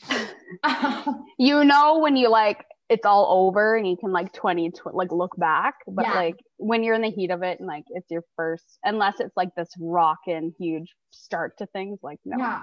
[1.07, 1.25] mean?
[1.39, 5.11] you know when you like it's all over and you can like 20 tw- like
[5.11, 6.15] look back, but yeah.
[6.15, 9.37] like when you're in the heat of it and like it's your first, unless it's
[9.37, 12.39] like this rockin' huge start to things, like no.
[12.39, 12.63] Yeah.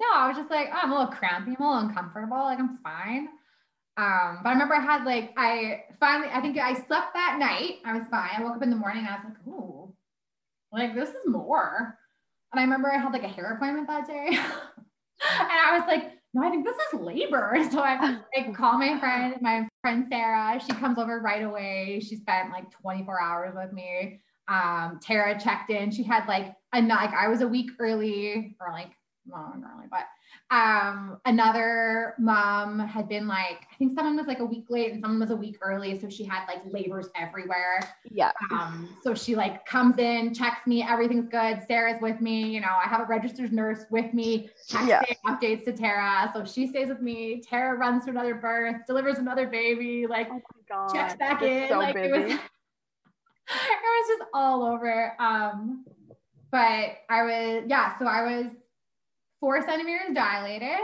[0.00, 2.58] No, I was just like, oh, I'm a little crampy, I'm a little uncomfortable, like
[2.58, 3.28] I'm fine.
[3.96, 7.78] Um, but I remember I had like I finally I think I slept that night.
[7.84, 8.30] I was fine.
[8.36, 9.94] I woke up in the morning and I was like, ooh,
[10.72, 11.96] like this is more.
[12.52, 14.26] And I remember I had like a hair appointment that day.
[14.30, 14.38] and
[15.20, 17.56] I was like, no, I think this is labor.
[17.70, 20.60] So I like call my friend, my friend Sarah.
[20.60, 22.00] She comes over right away.
[22.00, 24.20] She spent like 24 hours with me.
[24.48, 25.90] Um, Tara checked in.
[25.90, 28.90] She had like a like I was a week early or like
[29.26, 30.06] not early, but
[30.54, 35.02] um, another mom had been like, I think someone was like a week late and
[35.02, 35.98] someone was a week early.
[35.98, 37.80] So she had like labors everywhere.
[38.08, 38.30] Yeah.
[38.52, 41.60] Um, so she like comes in, checks me, everything's good.
[41.66, 42.44] Sarah's with me.
[42.44, 45.02] You know, I have a registered nurse with me, texting Yeah.
[45.26, 46.30] updates to Tara.
[46.32, 47.42] So she stays with me.
[47.42, 51.68] Tara runs to another birth, delivers another baby, like Oh checks back in.
[51.68, 52.08] So like busy.
[52.08, 52.38] it was it
[53.50, 55.14] was just all over.
[55.18, 55.84] Um,
[56.52, 58.46] but I was yeah, so I was
[59.44, 60.78] four centimeters dilated.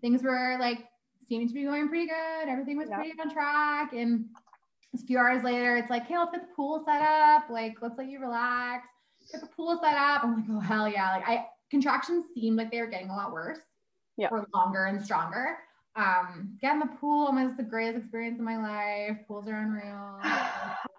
[0.00, 0.86] Things were like
[1.28, 2.48] seeming to be going pretty good.
[2.48, 2.96] Everything was Yeah.
[2.96, 3.92] pretty on track.
[3.92, 4.30] And
[4.94, 7.50] a few hours later, it's like, hey, let's get the pool set up.
[7.50, 8.88] Like, let's let you relax.
[9.30, 10.24] Get the pool set up.
[10.24, 11.16] I'm like, oh hell yeah.
[11.16, 13.58] Like I contractions seemed like they were getting a lot worse.
[14.16, 14.28] Yeah.
[14.30, 15.58] Or longer and stronger.
[15.96, 19.18] Um, getting the pool was the greatest experience of my life.
[19.28, 20.18] Pools are unreal.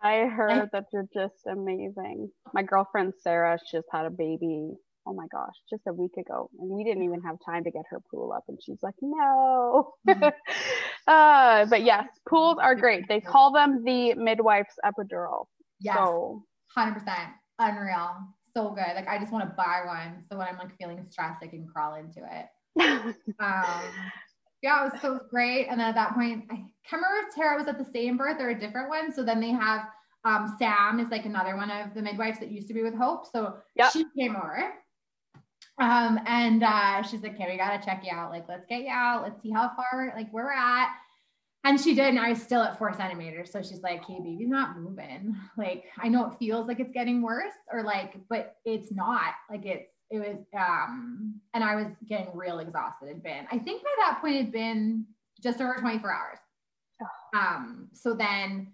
[0.04, 2.30] I heard that you're just amazing.
[2.54, 4.74] My girlfriend Sarah she just had a baby.
[5.08, 7.84] Oh my gosh, just a week ago, and we didn't even have time to get
[7.90, 10.34] her pool up, and she's like, "No." Mhm.
[11.08, 13.08] uh, but yes, pools are great.
[13.08, 15.46] They call them the midwife's epidural.
[15.80, 15.96] Yes.
[15.96, 16.44] So
[16.76, 18.18] Hundred percent, unreal,
[18.54, 18.96] so good.
[18.96, 21.66] Like I just want to buy one, so when I'm like feeling stressed, I can
[21.66, 23.16] crawl into it.
[23.40, 23.82] Um,
[24.64, 25.68] yeah, it was so great.
[25.68, 28.42] And then at that point, I can't remember if Tara was at the same birth
[28.42, 29.14] or a different one.
[29.14, 29.88] So then they have
[30.26, 33.26] um, Sam is like another one of the midwives that used to be with Hope.
[33.32, 33.92] So Yep.
[33.92, 34.74] she came over.
[35.80, 38.32] Um, and uh, she's like, okay, we gotta check you out.
[38.32, 39.24] Like, let's get you out.
[39.24, 40.90] Let's see how far, like, where we're at.
[41.64, 43.52] And she did, and I was still at four centimeters.
[43.52, 45.36] So she's like, hey, baby's not moving.
[45.58, 49.34] Like, I know it feels like it's getting worse, or like, but it's not.
[49.50, 53.10] Like, it's it was um and I was getting real exhausted.
[53.10, 55.06] It'd been, I think by that point it'd been
[55.42, 56.38] just over 24 hours.
[57.36, 58.72] Um, so then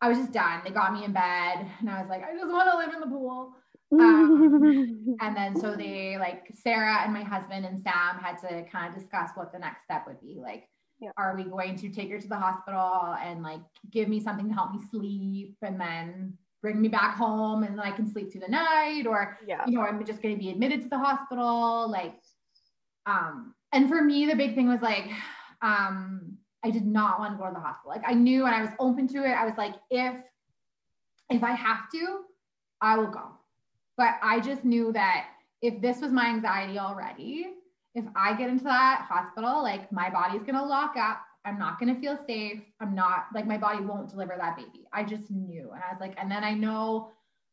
[0.00, 0.60] I was just done.
[0.64, 3.00] They got me in bed and I was like, I just want to live in
[3.00, 3.54] the pool.
[3.92, 8.92] Um, And then so they like Sarah and my husband and Sam had to kind
[8.92, 10.38] of discuss what the next step would be.
[10.40, 10.68] Like,
[11.00, 11.10] Yeah.
[11.16, 14.54] are we going to take her to the hospital and like give me something to
[14.54, 18.40] help me sleep and then bring me back home and then I can sleep through
[18.40, 19.64] the night or yeah.
[19.66, 21.88] you know, I'm just going to be admitted to the hospital.
[21.88, 22.14] Like,
[23.06, 25.08] um, and for me, the big thing was like,
[25.62, 27.90] um, I did not want to go to the hospital.
[27.90, 29.32] Like, I knew and I was open to it.
[29.32, 30.14] I was like, if,
[31.30, 32.20] if I have to,
[32.80, 33.30] I will go.
[33.96, 35.28] But I just knew that
[35.62, 37.46] if this was my anxiety already,
[37.94, 41.20] if I get into that hospital, like my body's going to lock up.
[41.46, 42.60] I'm not going to feel safe.
[42.80, 44.84] I'm not like my body won't deliver that baby.
[44.92, 45.70] I just knew.
[45.72, 47.10] And I was like, and then I know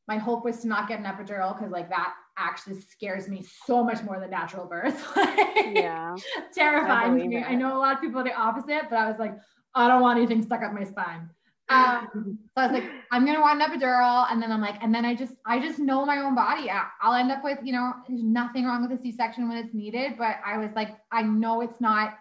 [0.07, 3.83] my hope was to not get an epidural because like that actually scares me so
[3.83, 5.05] much more than natural birth.
[5.65, 6.15] Yeah.
[6.53, 7.37] Terrifying to me.
[7.37, 7.45] it.
[7.47, 9.33] I know a lot of people are the opposite, but I was like,
[9.73, 11.29] I don't want anything stuck up my spine.
[11.73, 14.93] Um, so I was like, I'm gonna want an epidural, and then I'm like, and
[14.93, 16.69] then I just, I just know my own body.
[17.01, 20.13] I'll end up with, you know, there's nothing wrong with a C-section when it's needed,
[20.17, 22.19] but I was like, I know it's not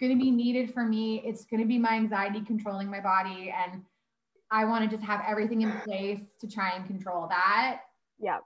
[0.00, 1.22] gonna be needed for me.
[1.24, 3.82] It's gonna be my anxiety controlling my body, and
[4.50, 7.80] I want to just have everything in place to try and control that.
[8.20, 8.38] Yeah.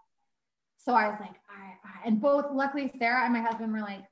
[0.79, 4.05] So I was like, I, I and both, luckily, Sarah and my husband were like,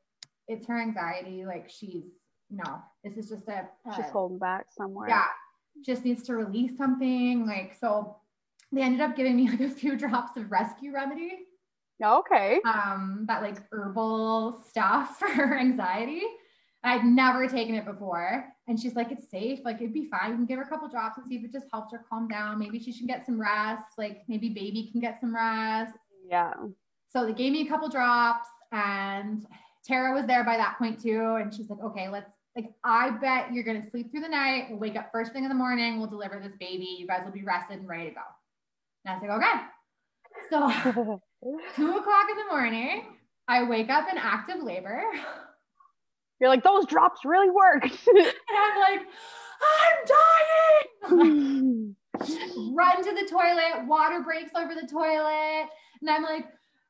[0.49, 1.45] it's her anxiety.
[1.47, 2.05] Like she's
[2.51, 5.09] no, this is just a, a She's holding back somewhere.
[5.09, 5.27] yeah,
[5.85, 7.47] just needs to release something.
[7.47, 8.17] Like, so
[8.73, 11.33] they ended up giving me like a few drops of rescue remedy,
[12.03, 12.61] Okay.
[12.65, 16.23] um, that like herbal stuff for her anxiety.
[16.85, 18.47] I'd never taken it before.
[18.69, 19.59] And she's like, it's safe.
[19.65, 20.31] Like, it'd be fine.
[20.31, 22.29] We can give her a couple drops and see if it just helps her calm
[22.29, 22.61] down.
[22.61, 23.83] Maybe she should get some rest.
[23.99, 25.95] Like, maybe baby can get some rest.
[26.29, 26.53] Yeah.
[27.09, 29.47] So they gave me a couple drops, and
[29.85, 31.37] Tara was there by that point too.
[31.41, 34.67] And she's like, okay, let's like, I bet you're gonna sleep through the night.
[34.71, 35.99] We'll wake up first thing in the morning.
[35.99, 36.97] We'll deliver this baby.
[36.99, 38.23] You guys will be rested and ready to go.
[39.05, 39.61] And I was like, okay.
[40.51, 41.21] So
[41.77, 43.05] two o'clock in the morning,
[43.47, 45.03] I wake up in active labor,
[46.41, 47.87] You're like, those drops really worked.
[48.09, 48.27] And
[48.59, 49.07] I'm like,
[49.63, 49.97] I'm
[51.09, 51.97] dying.
[52.75, 53.87] Run to the toilet.
[53.87, 55.69] Water breaks over the toilet,
[56.01, 56.47] and I'm like.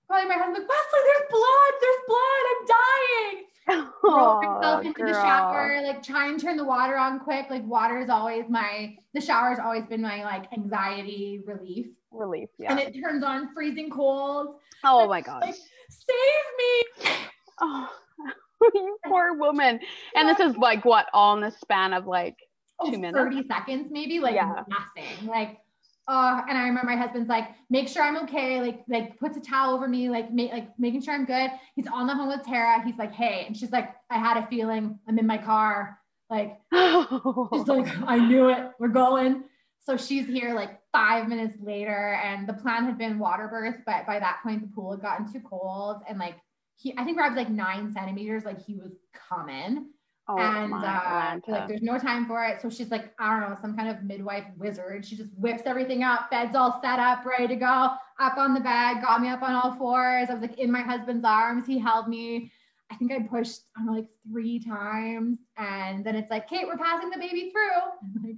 [0.09, 3.46] Calling my husband, like, Wesley, there's blood, there's blood, I'm dying.
[4.05, 7.47] myself into the shower, like try and turn the water on quick.
[7.51, 11.87] Like water is always my the shower has always been my like anxiety relief.
[12.11, 12.49] Relief.
[12.59, 12.71] Yeah.
[12.73, 14.57] And it turns on freezing cold.
[14.85, 15.43] oh my gosh.
[15.43, 15.55] Like,
[15.91, 17.17] save me.
[17.61, 17.89] Oh,
[18.75, 19.81] you poor woman.
[20.15, 22.37] And this is like what all in the span of like
[22.79, 23.17] Oh, Two minutes?
[23.17, 24.63] 30 seconds, maybe like Yeah.
[24.69, 25.27] nothing.
[25.27, 25.59] Like
[26.09, 28.61] uh, and I remember my husband's like, make sure I'm okay.
[28.61, 31.51] Like, like puts a towel over me, like, make, like making sure I'm good.
[31.75, 32.83] He's on the phone with Tara.
[32.85, 34.99] He's like, hey, and she's like, I had a feeling.
[35.09, 35.99] I'm in my car.
[36.31, 38.71] Like, She's like, I knew it.
[38.79, 39.45] We're going.
[39.79, 44.05] So she's here like five minutes later, and the plan had been water birth, but
[44.05, 46.35] by that point the pool had gotten too cold, and like
[46.75, 48.93] he I think Rob's like nine centimeters, like he was
[49.29, 49.91] coming.
[50.29, 52.61] Oh, and uh, like there's no time for it.
[52.61, 55.07] So she's like, I don't know, some kind of midwife wizard.
[55.07, 58.61] She just whips everything up, bed's all set up, ready to go, up on the
[58.61, 60.29] bed, got me up on all fours.
[60.29, 61.65] I was like in my husband's arms.
[61.65, 62.51] He held me.
[62.91, 65.39] I think I pushed know, like three times.
[65.57, 67.83] And then it's like, Kate, we're passing the baby through.
[68.17, 68.37] I'm like,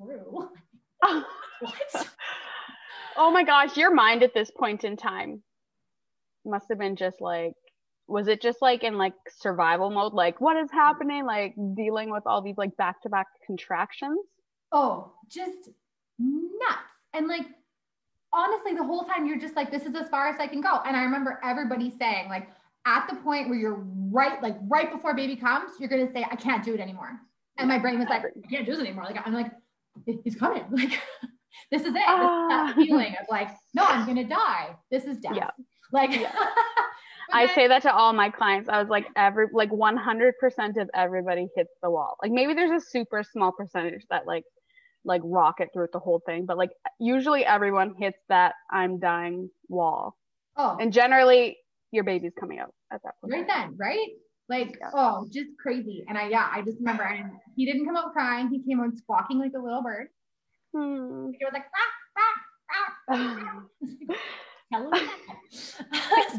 [0.00, 0.48] through?
[1.60, 2.08] what?
[3.16, 5.42] oh my gosh, your mind at this point in time
[6.44, 7.54] must have been just like
[8.08, 12.22] was it just like in like survival mode like what is happening like dealing with
[12.26, 14.18] all these like back to back contractions
[14.74, 15.68] Oh, just
[16.18, 16.78] nuts.
[17.12, 17.44] And like,
[18.32, 20.80] honestly, the whole time you're just like, this is as far as I can go.
[20.86, 22.48] And I remember everybody saying, like,
[22.86, 26.36] at the point where you're right, like right before baby comes, you're gonna say, I
[26.36, 27.20] can't do it anymore.
[27.58, 29.04] And my brain was like, I can't do this anymore.
[29.04, 29.52] Like, I'm like,
[30.24, 30.64] he's coming.
[30.70, 30.98] Like,
[31.70, 31.92] this is it.
[31.92, 32.46] This is Ah.
[32.48, 34.74] that feeling of like, no, I'm gonna die.
[34.90, 35.36] This is death.
[35.36, 35.50] Yeah.
[35.92, 36.32] Like, Yeah.
[37.32, 38.68] I say that to all my clients.
[38.68, 42.16] I was like, every like 100% of everybody hits the wall.
[42.22, 44.44] Like maybe there's a super small percentage that like
[45.04, 46.70] like rocket through the whole thing, but like
[47.00, 50.16] usually everyone hits that I'm dying wall.
[50.56, 51.56] oh, And generally
[51.90, 53.32] your baby's coming out at that point.
[53.32, 54.08] right then, right?
[54.48, 54.90] Like, Yeah.
[54.94, 56.04] oh, just crazy.
[56.08, 58.48] And I, yeah, I just remember, and he didn't come out crying.
[58.48, 60.08] He came out squawking like a little bird.
[60.74, 61.30] Hmm.
[61.38, 61.64] He was like,
[63.08, 63.16] rah, rah,
[63.98, 64.04] rah.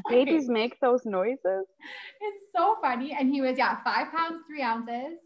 [0.10, 1.66] Babies make those noises
[2.22, 3.16] It's so funny.
[3.18, 5.18] And he was, yeah, five pounds, three ounces.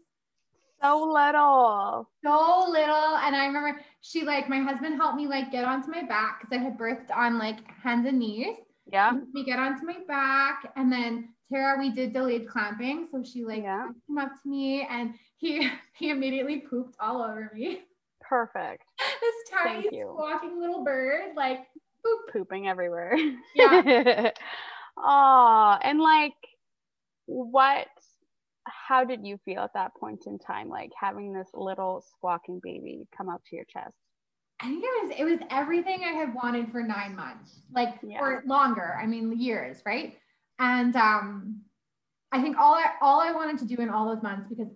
[0.82, 2.08] so little.
[2.24, 3.16] So little.
[3.16, 6.56] And I remember she like my husband helped me like get onto my back because
[6.58, 8.56] I had birthed on like hands and knees.
[8.90, 9.12] Yeah.
[9.32, 10.72] Me get onto my back.
[10.76, 13.08] And then Tara, we did delayed clamping.
[13.10, 13.88] So she like Yeah.
[14.06, 17.80] came up to me and he he immediately pooped all over me.
[18.20, 18.82] Perfect.
[19.20, 21.60] this tiny squawking little bird, like
[22.04, 22.32] boop.
[22.32, 23.16] Pooping everywhere.
[23.54, 24.30] Yeah.
[24.98, 26.34] oh, and like
[27.26, 27.86] what
[28.64, 33.06] how did you feel at that point in time like having this little squawking baby
[33.16, 33.94] come up to your chest?
[34.60, 38.20] I think it was it was everything I had wanted for nine months, like Yeah.
[38.20, 38.98] or longer.
[39.00, 40.16] I mean years, right?
[40.58, 41.60] And um,
[42.32, 44.68] I think all I all I wanted to do in all those months because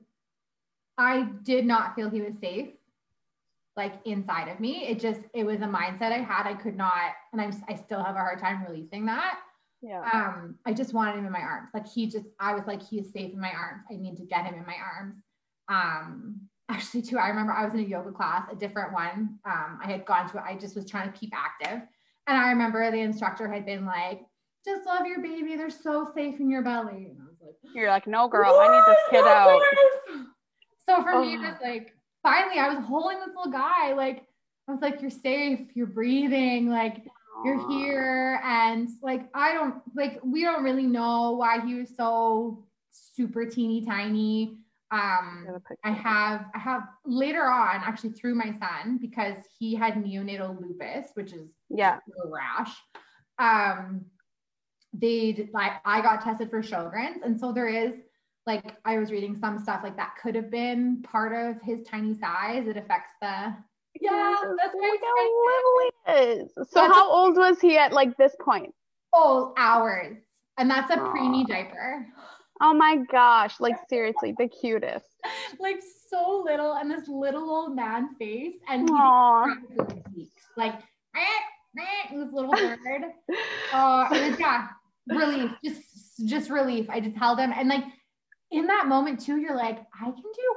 [0.98, 2.68] I did not feel he was safe,
[3.76, 4.86] like inside of me.
[4.86, 6.46] It just it was a mindset I had.
[6.46, 9.38] I could not, and I just I still have a hard time releasing that.
[9.80, 10.08] Yeah.
[10.12, 11.70] Um, I just wanted him in my arms.
[11.74, 13.82] Like he just, I was like, he is safe in my arms.
[13.90, 15.16] I need to get him in my arms.
[15.68, 19.38] Um, actually, too, I remember I was in a yoga class, a different one.
[19.44, 20.44] Um, I had gone to it.
[20.46, 21.82] I just was trying to keep active.
[22.28, 24.20] And I remember the instructor had been like,
[24.64, 25.56] just love your baby.
[25.56, 27.08] They're so safe in your belly.
[27.10, 29.60] And I was like, You're like, no girl, I need this kid out.
[30.08, 30.22] this."
[30.88, 31.48] So for me, it Oh.
[31.50, 31.92] was like,
[32.22, 33.92] finally, I was holding this little guy.
[33.94, 34.24] Like,
[34.68, 35.60] I was like, you're safe.
[35.74, 36.68] You're breathing.
[36.68, 37.04] Like,
[37.44, 42.64] you're here and like i don't like we don't really know why he was so
[42.92, 44.58] super teeny tiny
[44.92, 45.78] um Got a picture.
[45.82, 51.08] i have i have later on actually through my son because he had neonatal lupus
[51.14, 51.98] which is Yeah.
[52.24, 52.72] a rash
[53.40, 54.04] um
[54.92, 57.96] they like i got tested for sjogren's and so there is
[58.46, 62.14] like i was reading some stuff like that could have been part of his tiny
[62.14, 63.54] size it affects the
[64.00, 66.52] yeah that's my Look how little he is.
[66.54, 68.74] So That's- how old was he at like this point?
[69.12, 70.16] Oh, hours.
[70.58, 71.12] And that's a Aw.
[71.12, 72.06] preemie diaper.
[72.60, 75.06] Oh my gosh, like seriously, the cutest.
[75.58, 78.56] Like so little and this little old man face.
[78.68, 79.46] And he Aww.
[79.46, 80.42] didn't cry for weeks.
[80.56, 80.80] Like
[82.14, 83.02] this little bird.
[83.72, 84.68] Oh, uh, it was yeah,
[85.08, 85.50] relief.
[85.64, 85.82] Just
[86.26, 86.86] just relief.
[86.88, 87.52] I just held him.
[87.54, 87.84] And like
[88.52, 90.54] in that moment too, you're like, I can do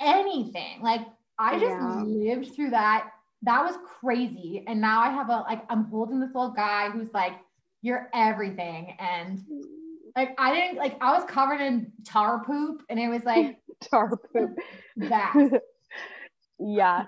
[0.00, 0.80] anything.
[0.82, 1.02] Like
[1.38, 2.02] I just Yeah.
[2.04, 3.10] lived through that.
[3.42, 4.64] That was crazy.
[4.66, 7.34] And now I have a like I'm holding this little guy who's like,
[7.82, 8.96] you're everything.
[8.98, 9.40] And
[10.16, 13.58] like I didn't like I was covered in tar poop and it was like
[13.90, 14.58] Tar poop.
[14.96, 15.34] that.
[16.58, 17.06] yeah.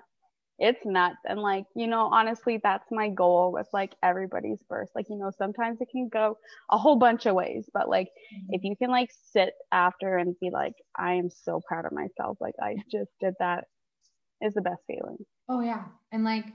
[0.59, 1.17] It's nuts.
[1.25, 4.91] And like, you know, honestly, that's my goal with like everybody's birth.
[4.95, 6.39] Like, you know, sometimes it can go
[6.71, 8.09] a whole bunch of ways, but like
[8.51, 12.39] if you can like sit after and be like, I am so proud of myself.
[12.41, 13.65] Like I just did that
[14.41, 15.19] is the best feeling.
[15.49, 15.85] Oh yeah.
[16.13, 16.47] And like,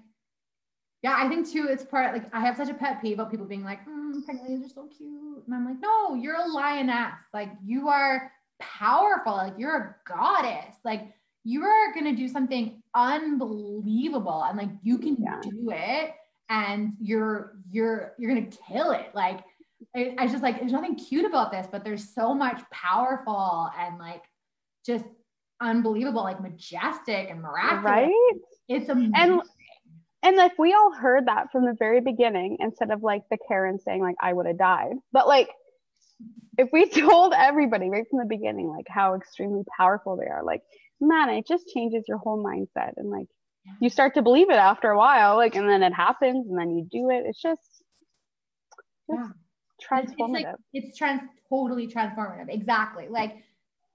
[1.03, 3.45] yeah, I think too, it's part like I have such a pet peeve about people
[3.45, 5.43] being like, mm, pregnant ladies are so cute.
[5.45, 7.13] And I'm like, no, you're a lioness.
[7.33, 9.33] Like you are powerful.
[9.33, 10.75] Like you're a goddess.
[10.83, 11.13] Like
[11.47, 14.43] you are gonna do something unbelievable.
[14.43, 15.39] And like you can Yeah.
[15.41, 16.13] do it
[16.49, 19.15] and you're you're you're gonna kill it.
[19.15, 19.45] Like
[19.95, 23.97] I, I just like there's nothing cute about this, but there's so much powerful and
[23.97, 24.23] like
[24.85, 25.05] just
[25.61, 27.83] unbelievable, like majestic and miraculous.
[27.85, 28.33] Right?
[28.67, 29.41] It's amazing.
[30.23, 33.79] And like we all heard that from the very beginning instead of like the Karen
[33.79, 34.95] saying like I would have died.
[35.13, 35.49] But like
[36.57, 40.63] if we told everybody right from the beginning like how extremely powerful they are, like
[40.99, 43.27] man, it just changes your whole mindset and like
[43.81, 46.71] you start to believe it after a while, like and then it happens and then
[46.71, 47.23] you do it.
[47.25, 47.83] It's just,
[49.09, 49.27] just yeah.
[49.89, 50.19] transformative.
[50.19, 52.49] It's, like, it's trans totally transformative.
[52.49, 53.07] Exactly.
[53.09, 53.43] Like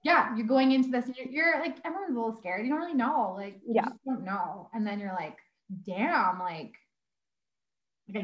[0.03, 2.64] yeah, you're going into this and you're, you're, like everyone's a little scared.
[2.64, 3.34] You don't really know.
[3.36, 3.88] Like you yeah.
[4.05, 4.68] don't know.
[4.74, 5.36] And then you're like,
[5.86, 6.72] damn, like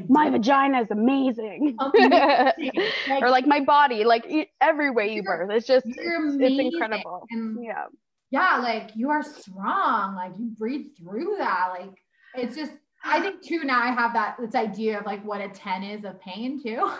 [0.08, 1.76] my vagina is amazing.
[1.94, 2.72] amazing.
[3.08, 4.26] like, or like my body, like
[4.60, 5.50] every way you birth.
[5.50, 7.24] It's just it's, it's, incredible.
[7.30, 7.84] And yeah.
[8.30, 10.14] Yeah, like you are strong.
[10.14, 11.68] Like you breathe through that.
[11.78, 11.94] Like
[12.34, 12.72] it's just
[13.04, 16.04] I think too now I have that this idea of like what a 10 is
[16.04, 16.90] of pain too.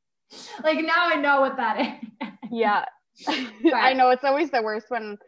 [0.64, 2.28] like now I know what that is.
[2.50, 2.84] yeah.
[3.74, 5.18] I know it's always the worst when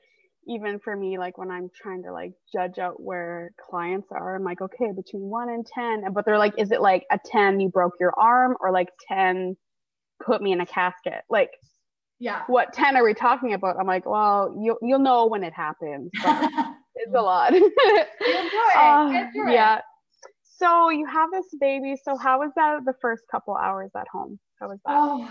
[0.47, 4.45] even for me, like when I'm trying to like judge out where clients are, I'm
[4.45, 6.13] like, okay, between one and 10.
[6.13, 9.57] But they're like, is it like a 10, you broke your arm, or like 10,
[10.25, 11.23] put me in a casket?
[11.31, 11.51] Like,
[12.25, 13.77] yeah, what 10 are we talking about?
[13.79, 16.11] I'm like, well, you'll, you'll know when it happens.
[16.15, 17.55] it's a lot.
[17.55, 18.09] Enjoy it.
[18.77, 19.81] Uh, Enjoy yeah.
[20.43, 21.97] So you have this baby.
[22.03, 24.39] So how was that the first couple hours at home?
[24.59, 24.95] How was that?
[24.95, 25.29] Oh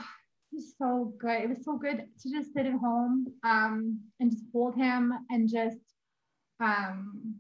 [0.52, 1.42] it was so good.
[1.42, 5.50] It was so good to just sit at home um, and just hold him and
[5.50, 5.80] just,
[6.60, 7.36] um,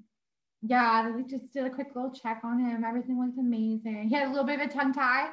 [0.63, 2.83] yeah, we just did a quick little check on him.
[2.83, 4.07] Everything was amazing.
[4.09, 5.29] He had a little bit of a tongue tie,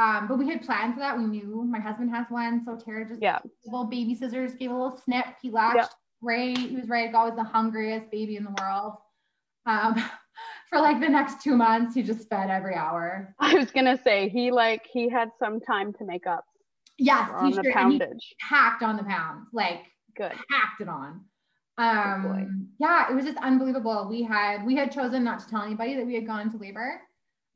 [0.00, 1.18] um, but we had planned for that.
[1.18, 2.64] We knew my husband has one.
[2.64, 3.38] So Tara just yeah.
[3.66, 5.26] little baby scissors, gave a little snip.
[5.42, 5.86] He latched yeah.
[6.22, 6.56] right.
[6.56, 7.24] He was ready to go.
[7.24, 8.94] He was the hungriest baby in the world.
[9.66, 9.94] Um,
[10.70, 13.34] for like the next two months, he just fed every hour.
[13.40, 16.44] I was gonna say he like he had some time to make up
[16.98, 18.34] Yes, on the poundage.
[18.40, 19.82] hacked on the pounds, like
[20.16, 21.20] good, hacked it on.
[21.76, 24.06] Um, yeah, it was just unbelievable.
[24.08, 27.02] We had we had chosen not to tell anybody that we had gone into labor.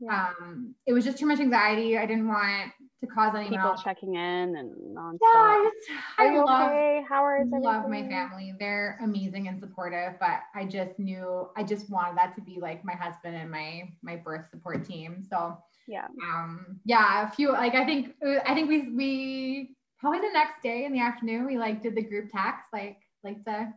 [0.01, 0.31] Yeah.
[0.41, 1.97] Um, it was just too much anxiety.
[1.97, 5.19] I didn't want to cause any people checking in and nonstop.
[5.23, 7.05] Yeah, I, just, you love, okay?
[7.09, 8.55] How are I love my family.
[8.59, 12.85] They're amazing and supportive, but I just knew I just wanted that to be like
[12.85, 15.23] my husband and my my birth support team.
[15.29, 20.21] So yeah um yeah a few like i think uh, i think we we probably
[20.21, 23.73] the next day in the afternoon we like did the group text like like the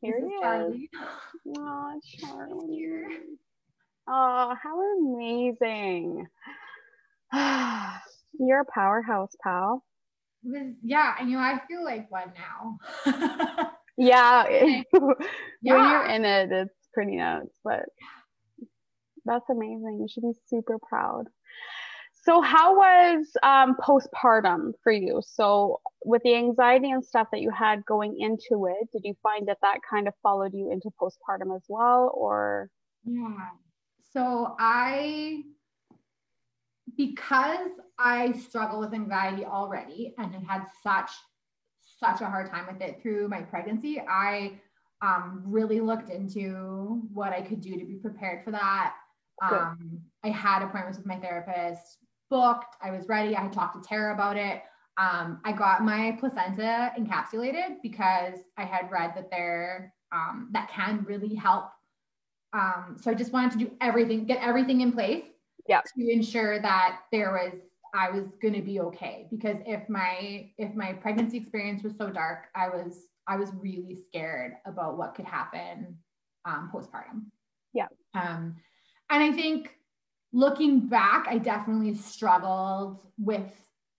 [0.00, 0.90] here is Charlie.
[2.20, 3.16] Charlie.
[4.06, 6.26] Oh, how amazing.
[8.38, 9.84] You're a powerhouse, pal.
[10.82, 12.78] Yeah, I know I feel like one now.
[13.96, 14.46] yeah.
[14.48, 14.82] yeah.
[14.92, 17.84] when you're in it, it's pretty nuts, but
[19.24, 20.00] that's amazing.
[20.00, 21.24] You should be super proud.
[22.24, 25.20] So, how was um, postpartum for you?
[25.24, 29.48] So, with the anxiety and stuff that you had going into it, did you find
[29.48, 32.70] that that kind of followed you into postpartum as well, or?
[33.04, 33.36] Yeah.
[34.14, 35.42] So, I,
[36.96, 41.10] because I struggle with anxiety already and had had such,
[41.98, 44.60] such a hard time with it through my pregnancy, I
[45.02, 48.94] um, really looked into what I could do to be prepared for that
[49.42, 51.98] um, I had appointments with my therapist
[52.30, 52.76] booked.
[52.82, 53.36] I was ready.
[53.36, 54.62] I had talked to Tara about it.
[54.96, 61.04] Um, I got my placenta encapsulated because I had read that there um, that can
[61.04, 61.66] really help.
[62.54, 65.24] Um, so I just wanted to do everything, get everything in place
[65.68, 65.80] yeah.
[65.80, 67.60] to ensure that there was
[67.94, 72.10] I was going to be okay because if my if my pregnancy experience was so
[72.10, 75.96] dark, I was I was really scared about what could happen
[76.44, 77.26] um, postpartum.
[77.72, 77.86] Yeah.
[78.14, 78.56] Um,
[79.10, 79.76] and I think
[80.32, 83.50] looking back, I definitely struggled with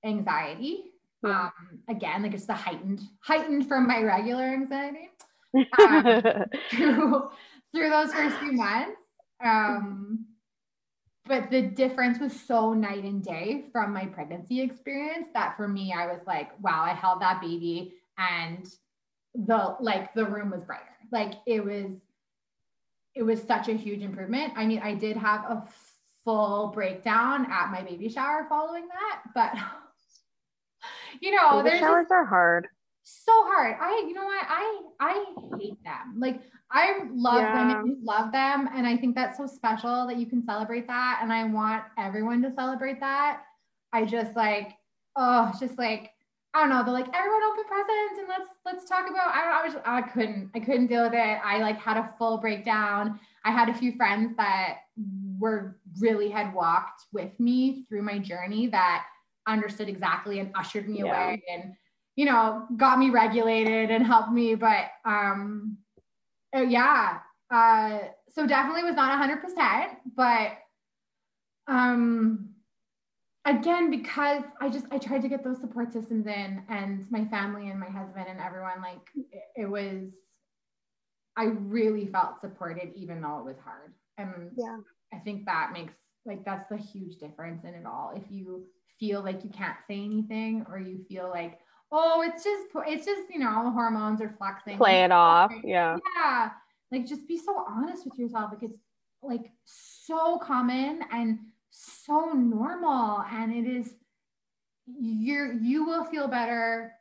[0.03, 0.91] anxiety.
[1.23, 1.51] Um,
[1.89, 5.09] again, like it's the heightened, heightened from my regular anxiety
[5.79, 6.45] um,
[7.75, 8.99] through those first few months.
[9.43, 10.25] Um,
[11.25, 15.93] but the difference was so night and day from my pregnancy experience that for me,
[15.93, 18.67] I was like, wow, I held that baby and
[19.33, 20.83] the like the room was brighter.
[21.11, 21.91] Like it was
[23.15, 24.53] it was such a huge improvement.
[24.55, 25.63] I mean, I did have a
[26.23, 29.53] full breakdown at my baby shower following that, but
[31.21, 32.67] you know, baby showers are hard.
[33.07, 33.77] So hard.
[33.79, 34.45] I, you know what?
[34.49, 35.25] I I
[35.59, 36.15] hate them.
[36.17, 36.41] Like
[36.71, 37.67] I love yeah.
[37.67, 41.19] women who love them, and I think that's so special that you can celebrate that.
[41.21, 43.43] And I want everyone to celebrate that.
[43.93, 44.71] I just like,
[45.15, 46.09] oh, just like
[46.55, 46.83] I don't know.
[46.83, 49.35] They're like, everyone open presents and let's let's talk about.
[49.35, 49.53] I don't.
[49.53, 49.75] I was.
[49.85, 50.49] I couldn't.
[50.55, 51.39] I couldn't deal with it.
[51.43, 53.19] I like had a full breakdown.
[53.43, 54.77] I had a few friends that
[55.37, 59.05] were really had walked with me through my journey that
[59.47, 61.27] understood exactly and ushered me yeah.
[61.27, 61.75] away and
[62.15, 64.55] you know got me regulated and helped me.
[64.55, 65.77] But um,
[66.55, 67.19] uh, yeah.
[67.51, 67.99] Uh,
[68.29, 70.57] so definitely was not hundred percent, but
[71.67, 72.49] um
[73.45, 77.69] again because i just i tried to get those support systems in and my family
[77.69, 79.01] and my husband and everyone like
[79.31, 80.09] it, it was
[81.37, 84.77] i really felt supported even though it was hard and yeah
[85.13, 85.93] i think that makes
[86.25, 88.63] like that's the huge difference in it all if you
[88.99, 91.59] feel like you can't say anything or you feel like
[91.95, 94.77] oh it's just it's just you know all hormones are flexing.
[94.77, 95.97] Play it off yeah.
[96.17, 96.51] Yeah.
[96.91, 98.51] Like just be so honest with yourself.
[98.51, 98.79] Like it's
[99.23, 101.39] like so common and
[101.69, 103.23] so normal.
[103.31, 103.95] And it is
[104.85, 106.91] you're you will feel better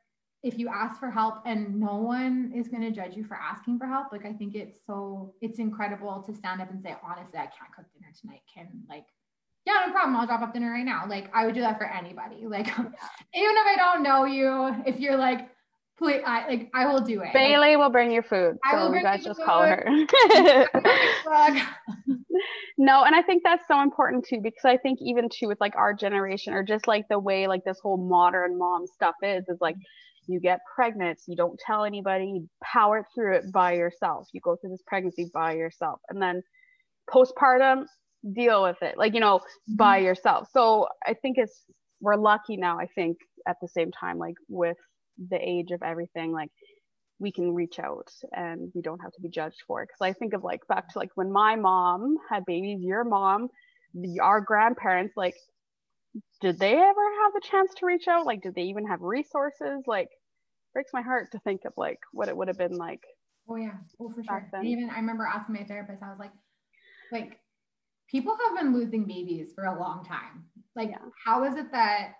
[0.42, 3.78] if you ask for help and no one is going to judge you for asking
[3.78, 4.12] for help.
[4.12, 7.72] Like i think it's so it's incredible to stand up and say honestly i can't
[7.76, 8.42] cook dinner tonight.
[8.52, 9.06] Can like
[9.66, 11.86] yeah no problem i'll drop off dinner right now like i would do that for
[11.86, 12.74] anybody like yeah.
[13.34, 15.48] even if i don't know you if you're like
[15.98, 17.32] please I like I will do it.
[17.32, 18.56] Bailly like, will bring your food.
[18.64, 19.46] I so will you guys just food.
[19.46, 19.84] call her.
[22.78, 25.76] no, and I think that's so important too, because I think even too with like
[25.76, 29.58] our generation or just like the way like this whole modern mom stuff is, is
[29.60, 29.76] like
[30.26, 34.28] you get pregnant, you don't tell anybody, you power through it by yourself.
[34.32, 36.00] You go through this pregnancy by yourself.
[36.08, 36.42] And then
[37.10, 37.84] postpartum,
[38.32, 40.06] deal with it, like, you know, by mm-hmm.
[40.06, 40.48] yourself.
[40.52, 41.64] So I think it's,
[42.00, 44.76] we're lucky now, I think, at the same time, like with
[45.28, 46.50] the age of everything like
[47.20, 49.88] we can reach out and we don't have to be judged for it.
[49.88, 53.48] Because i think of like back to like when my mom had babies your mom
[53.94, 55.36] the, our grandparents like
[56.40, 56.82] did they ever
[57.22, 58.26] have the chance to reach out?
[58.26, 59.82] Like did they even have resources?
[59.86, 60.08] Like
[60.74, 63.00] breaks my heart to think of like what it would have been like
[63.48, 63.70] oh yeah.
[64.00, 64.50] Oh for sure.
[64.62, 66.32] even i remember asking my therapist i was like
[67.12, 67.38] like
[68.14, 70.44] people have been losing babies for a long time
[70.76, 70.98] like yeah.
[71.24, 72.14] how is it that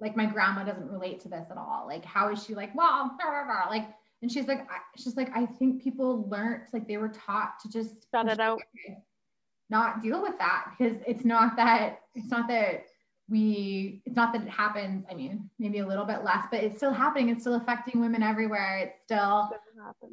[0.00, 1.84] like my grandma doesn't relate to this at all.
[1.86, 3.70] Like, how is she like, well, blah, blah, blah.
[3.70, 3.88] like,
[4.22, 7.70] and she's like, I, she's like, I think people learned, like they were taught to
[7.70, 8.60] just shut it out,
[9.68, 12.84] not deal with that because it's not that, it's not that
[13.28, 15.04] we, it's not that it happens.
[15.10, 17.28] I mean, maybe a little bit less, but it's still happening.
[17.28, 18.78] It's still affecting women everywhere.
[18.78, 19.50] It's still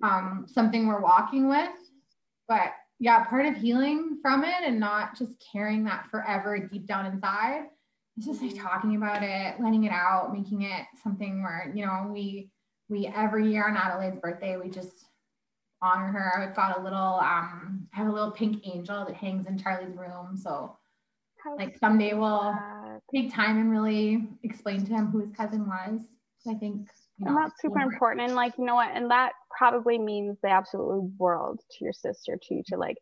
[0.03, 1.71] um, something we're walking with.
[2.47, 7.05] But yeah, part of healing from it and not just carrying that forever deep down
[7.05, 7.65] inside
[8.17, 12.09] it's just like talking about it, letting it out, making it something where, you know,
[12.11, 12.49] we
[12.89, 15.05] we every year on Adelaide's birthday, we just
[15.81, 16.41] honor her.
[16.41, 19.95] I've got a little um I have a little pink angel that hangs in Charlie's
[19.95, 20.35] room.
[20.35, 20.75] So
[21.43, 22.55] How like someday we'll
[23.13, 26.01] take time and really explain to him who his cousin was.
[26.49, 28.27] I think you know, and that's super important.
[28.27, 32.37] And like, you know what, and that probably means the absolute world to your sister
[32.47, 32.97] too, to like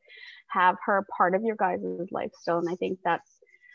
[0.49, 2.59] have her part of your guys' life still.
[2.59, 3.29] And I think that's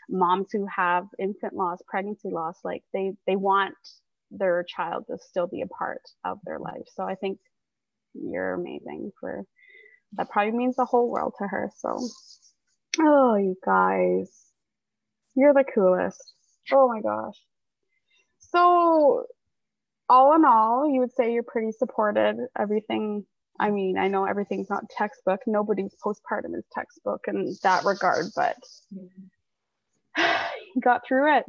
[0.09, 3.75] moms who have infant loss, pregnancy loss, like they they want
[4.31, 6.83] their child to still be a part of their life.
[6.95, 7.39] So I think
[8.13, 9.43] you're amazing for
[10.13, 11.69] that probably means the whole world to her.
[11.77, 11.99] So
[12.99, 14.37] oh you guys.
[15.35, 16.33] You're the coolest.
[16.73, 17.37] Oh my gosh.
[18.39, 19.25] So
[20.11, 22.35] all in all, you would say you're pretty supported.
[22.59, 23.25] Everything
[23.59, 25.39] I mean, I know everything's not textbook.
[25.45, 28.57] Nobody's postpartum is textbook in that regard, but
[30.17, 31.45] you got through it.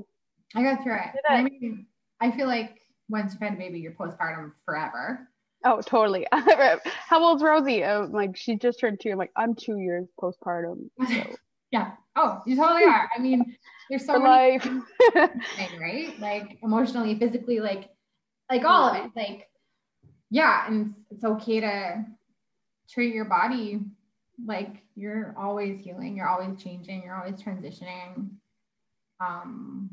[0.54, 1.10] I got through it.
[1.28, 1.86] I mean,
[2.20, 2.76] I feel like
[3.08, 5.26] once you've had a baby, you're postpartum forever.
[5.64, 6.26] Oh, totally.
[6.32, 7.84] How old's Rosie?
[7.84, 9.10] Oh, like she just turned two.
[9.10, 10.90] I'm like, I'm two years postpartum.
[11.08, 11.36] So.
[11.70, 11.92] yeah.
[12.14, 13.08] Oh, you totally are.
[13.16, 13.56] I mean,
[13.88, 14.68] there's so For many life.
[15.80, 16.20] right?
[16.20, 17.88] Like emotionally, physically, like
[18.52, 19.10] like all of it.
[19.16, 19.48] Like,
[20.30, 22.04] yeah, and it's okay to
[22.88, 23.80] treat your body
[24.44, 28.30] like you're always healing, you're always changing, you're always transitioning
[29.22, 29.90] um,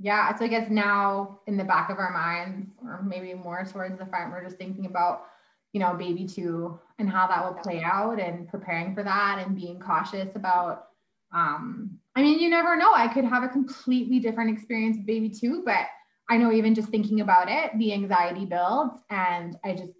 [0.00, 3.98] yeah, so I guess now in the back of our minds, or maybe more towards
[3.98, 5.26] the front, we're just thinking about,
[5.72, 9.56] you know, baby two and how that will play out and preparing for that and
[9.56, 10.88] being cautious about.
[11.32, 12.92] Um, I mean, you never know.
[12.94, 15.86] I could have a completely different experience with baby two, but
[16.28, 19.92] I know even just thinking about it, the anxiety builds, and I just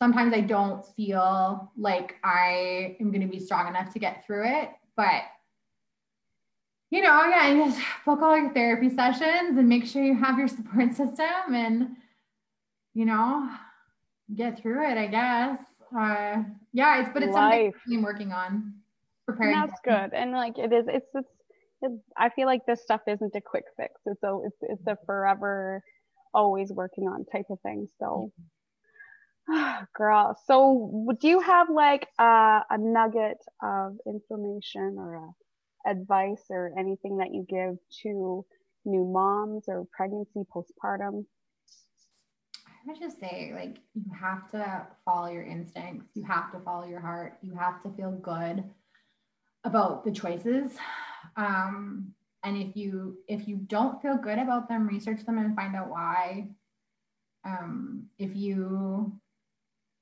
[0.00, 4.46] sometimes I don't feel like I am going to be strong enough to get through
[4.46, 4.70] it.
[4.96, 5.22] But
[6.92, 10.48] you know, yeah, just book all your therapy sessions and make sure you have your
[10.56, 11.96] support system and,
[12.92, 13.48] you know,
[14.36, 15.58] get through it, I guess.
[15.96, 16.42] Uh,
[16.74, 17.72] yeah, it's, but it's Life.
[17.84, 18.74] something I'm working on
[19.26, 19.54] preparing.
[19.54, 20.12] And that's good.
[20.12, 21.28] And like, it is, it's, it's,
[21.82, 23.92] it's, I feel like this stuff isn't a quick fix.
[24.06, 25.82] It's a, it's, it's a forever,
[26.34, 27.88] always working on type of thing.
[27.98, 28.32] So,
[29.94, 30.36] girl.
[30.46, 37.18] So, do you have like a, a nugget of information or a advice or anything
[37.18, 38.44] that you give to
[38.84, 41.24] new moms or pregnancy, postpartum?
[42.66, 46.06] I would just say, like, you have to follow your instincts.
[46.14, 47.38] You have to follow your heart.
[47.40, 48.64] You have to feel good
[49.64, 50.72] about the choices.
[51.36, 52.14] Um,
[52.44, 55.90] and if you if you don't feel good about them research them and find out
[55.90, 56.48] why.
[57.44, 59.12] Um, if you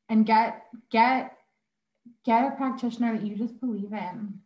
[0.09, 1.37] and get get
[2.25, 4.41] get a practitioner that you just believe in.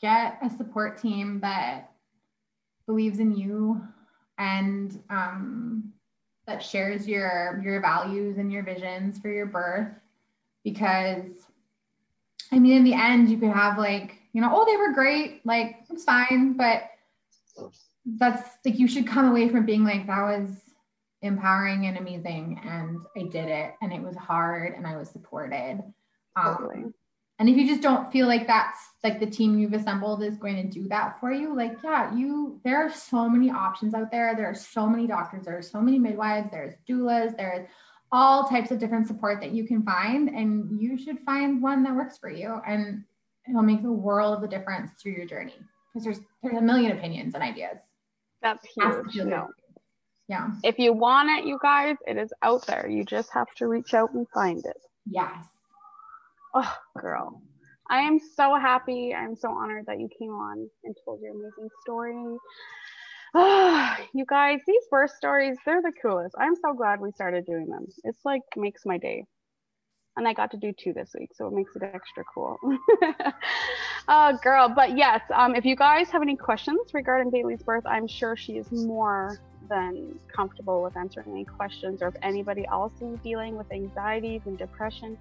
[0.00, 1.92] Get a support team that
[2.86, 3.80] believes in you
[4.38, 5.92] and um,
[6.46, 9.88] that shares your your values and your visions for your birth.
[10.64, 11.46] Because
[12.50, 15.44] i mean in the end you could have like you know oh they were great
[15.44, 16.84] like it's fine but
[18.16, 20.50] that's like you should come away from being like that was
[21.22, 25.82] empowering and amazing and i did it and it was hard and i was supported.
[26.36, 26.84] Um, totally.
[27.40, 30.56] and if you just don't feel like that's like the team you've assembled is going
[30.56, 34.34] to do that for you like yeah you there are so many options out there.
[34.36, 35.44] There are so many doctors.
[35.44, 36.50] There are so many midwives.
[36.50, 37.36] There's doulas.
[37.36, 37.66] There's
[38.10, 41.94] all types of different support that you can find and you should find one that
[41.94, 42.60] works for you.
[42.66, 43.04] And
[43.48, 45.54] it'll make the world of a difference through your journey
[45.92, 47.78] because there's there's a million opinions and ideas
[48.42, 49.48] that's huge no.
[50.28, 50.50] Yeah.
[50.62, 52.86] If you want it, you guys, it is out there.
[52.86, 54.76] You just have to reach out and find it.
[55.06, 55.42] Yes.
[56.54, 57.40] Oh, girl.
[57.90, 59.14] I am so happy.
[59.14, 62.36] I'm so honored that you came on and told your amazing story.
[63.34, 66.34] Oh, you guys, these birth stories, they're the coolest.
[66.38, 67.86] I'm so glad we started doing them.
[68.04, 69.24] It's like makes my day.
[70.18, 72.58] And I got to do two this week, so it makes it extra cool.
[74.08, 74.68] oh, girl.
[74.68, 78.54] But yes, um, if you guys have any questions regarding Bailly's birth, I'm sure she
[78.54, 79.38] is more
[79.68, 84.58] than comfortable with answering any questions, or if anybody else is dealing with anxieties and
[84.58, 85.16] depression,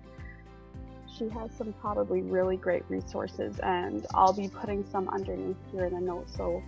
[1.15, 5.93] she has some probably really great resources, and I'll be putting some underneath here in
[5.93, 6.63] the notes so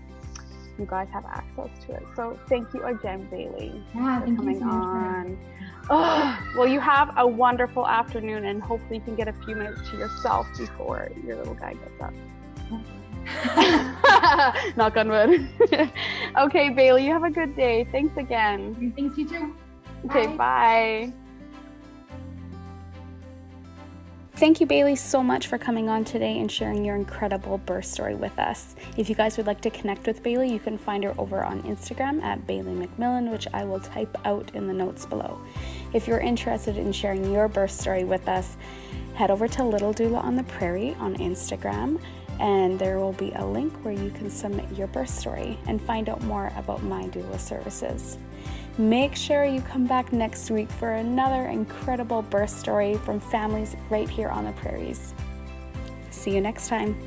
[0.80, 2.04] you guys have access to it.
[2.16, 5.38] So thank you again, Bailly, yeah, for coming so on.
[5.90, 9.90] Oh, well, you have a wonderful afternoon, and hopefully you can get a few minutes
[9.90, 12.14] to yourself before your little guy gets up.
[14.78, 15.50] Knock on wood.
[16.38, 17.88] okay, Bailly, you have a good day.
[17.92, 18.94] Thanks again.
[18.96, 19.56] Thanks, you too.
[20.06, 20.38] Okay, bye.
[20.38, 21.14] bye.
[24.40, 28.16] Thank you, Bailly, so much for coming on today and sharing your incredible birth story
[28.16, 28.74] with us.
[28.96, 31.62] If you guys would like to connect with Bailly, you can find her over on
[31.64, 35.42] Instagram at Bailly McMillan, which I will type out in the notes below.
[35.92, 38.56] If you're interested in sharing your birth story with us,
[39.14, 42.00] head over to Little Doula on the Prairie on Instagram
[42.40, 46.08] and there will be a link where you can submit your birth story and find
[46.08, 48.18] out more about my doula services.
[48.80, 54.10] Make sure you come back next week for another incredible birth story from families right
[54.10, 55.14] here on the prairies.
[56.12, 56.98] See you next time.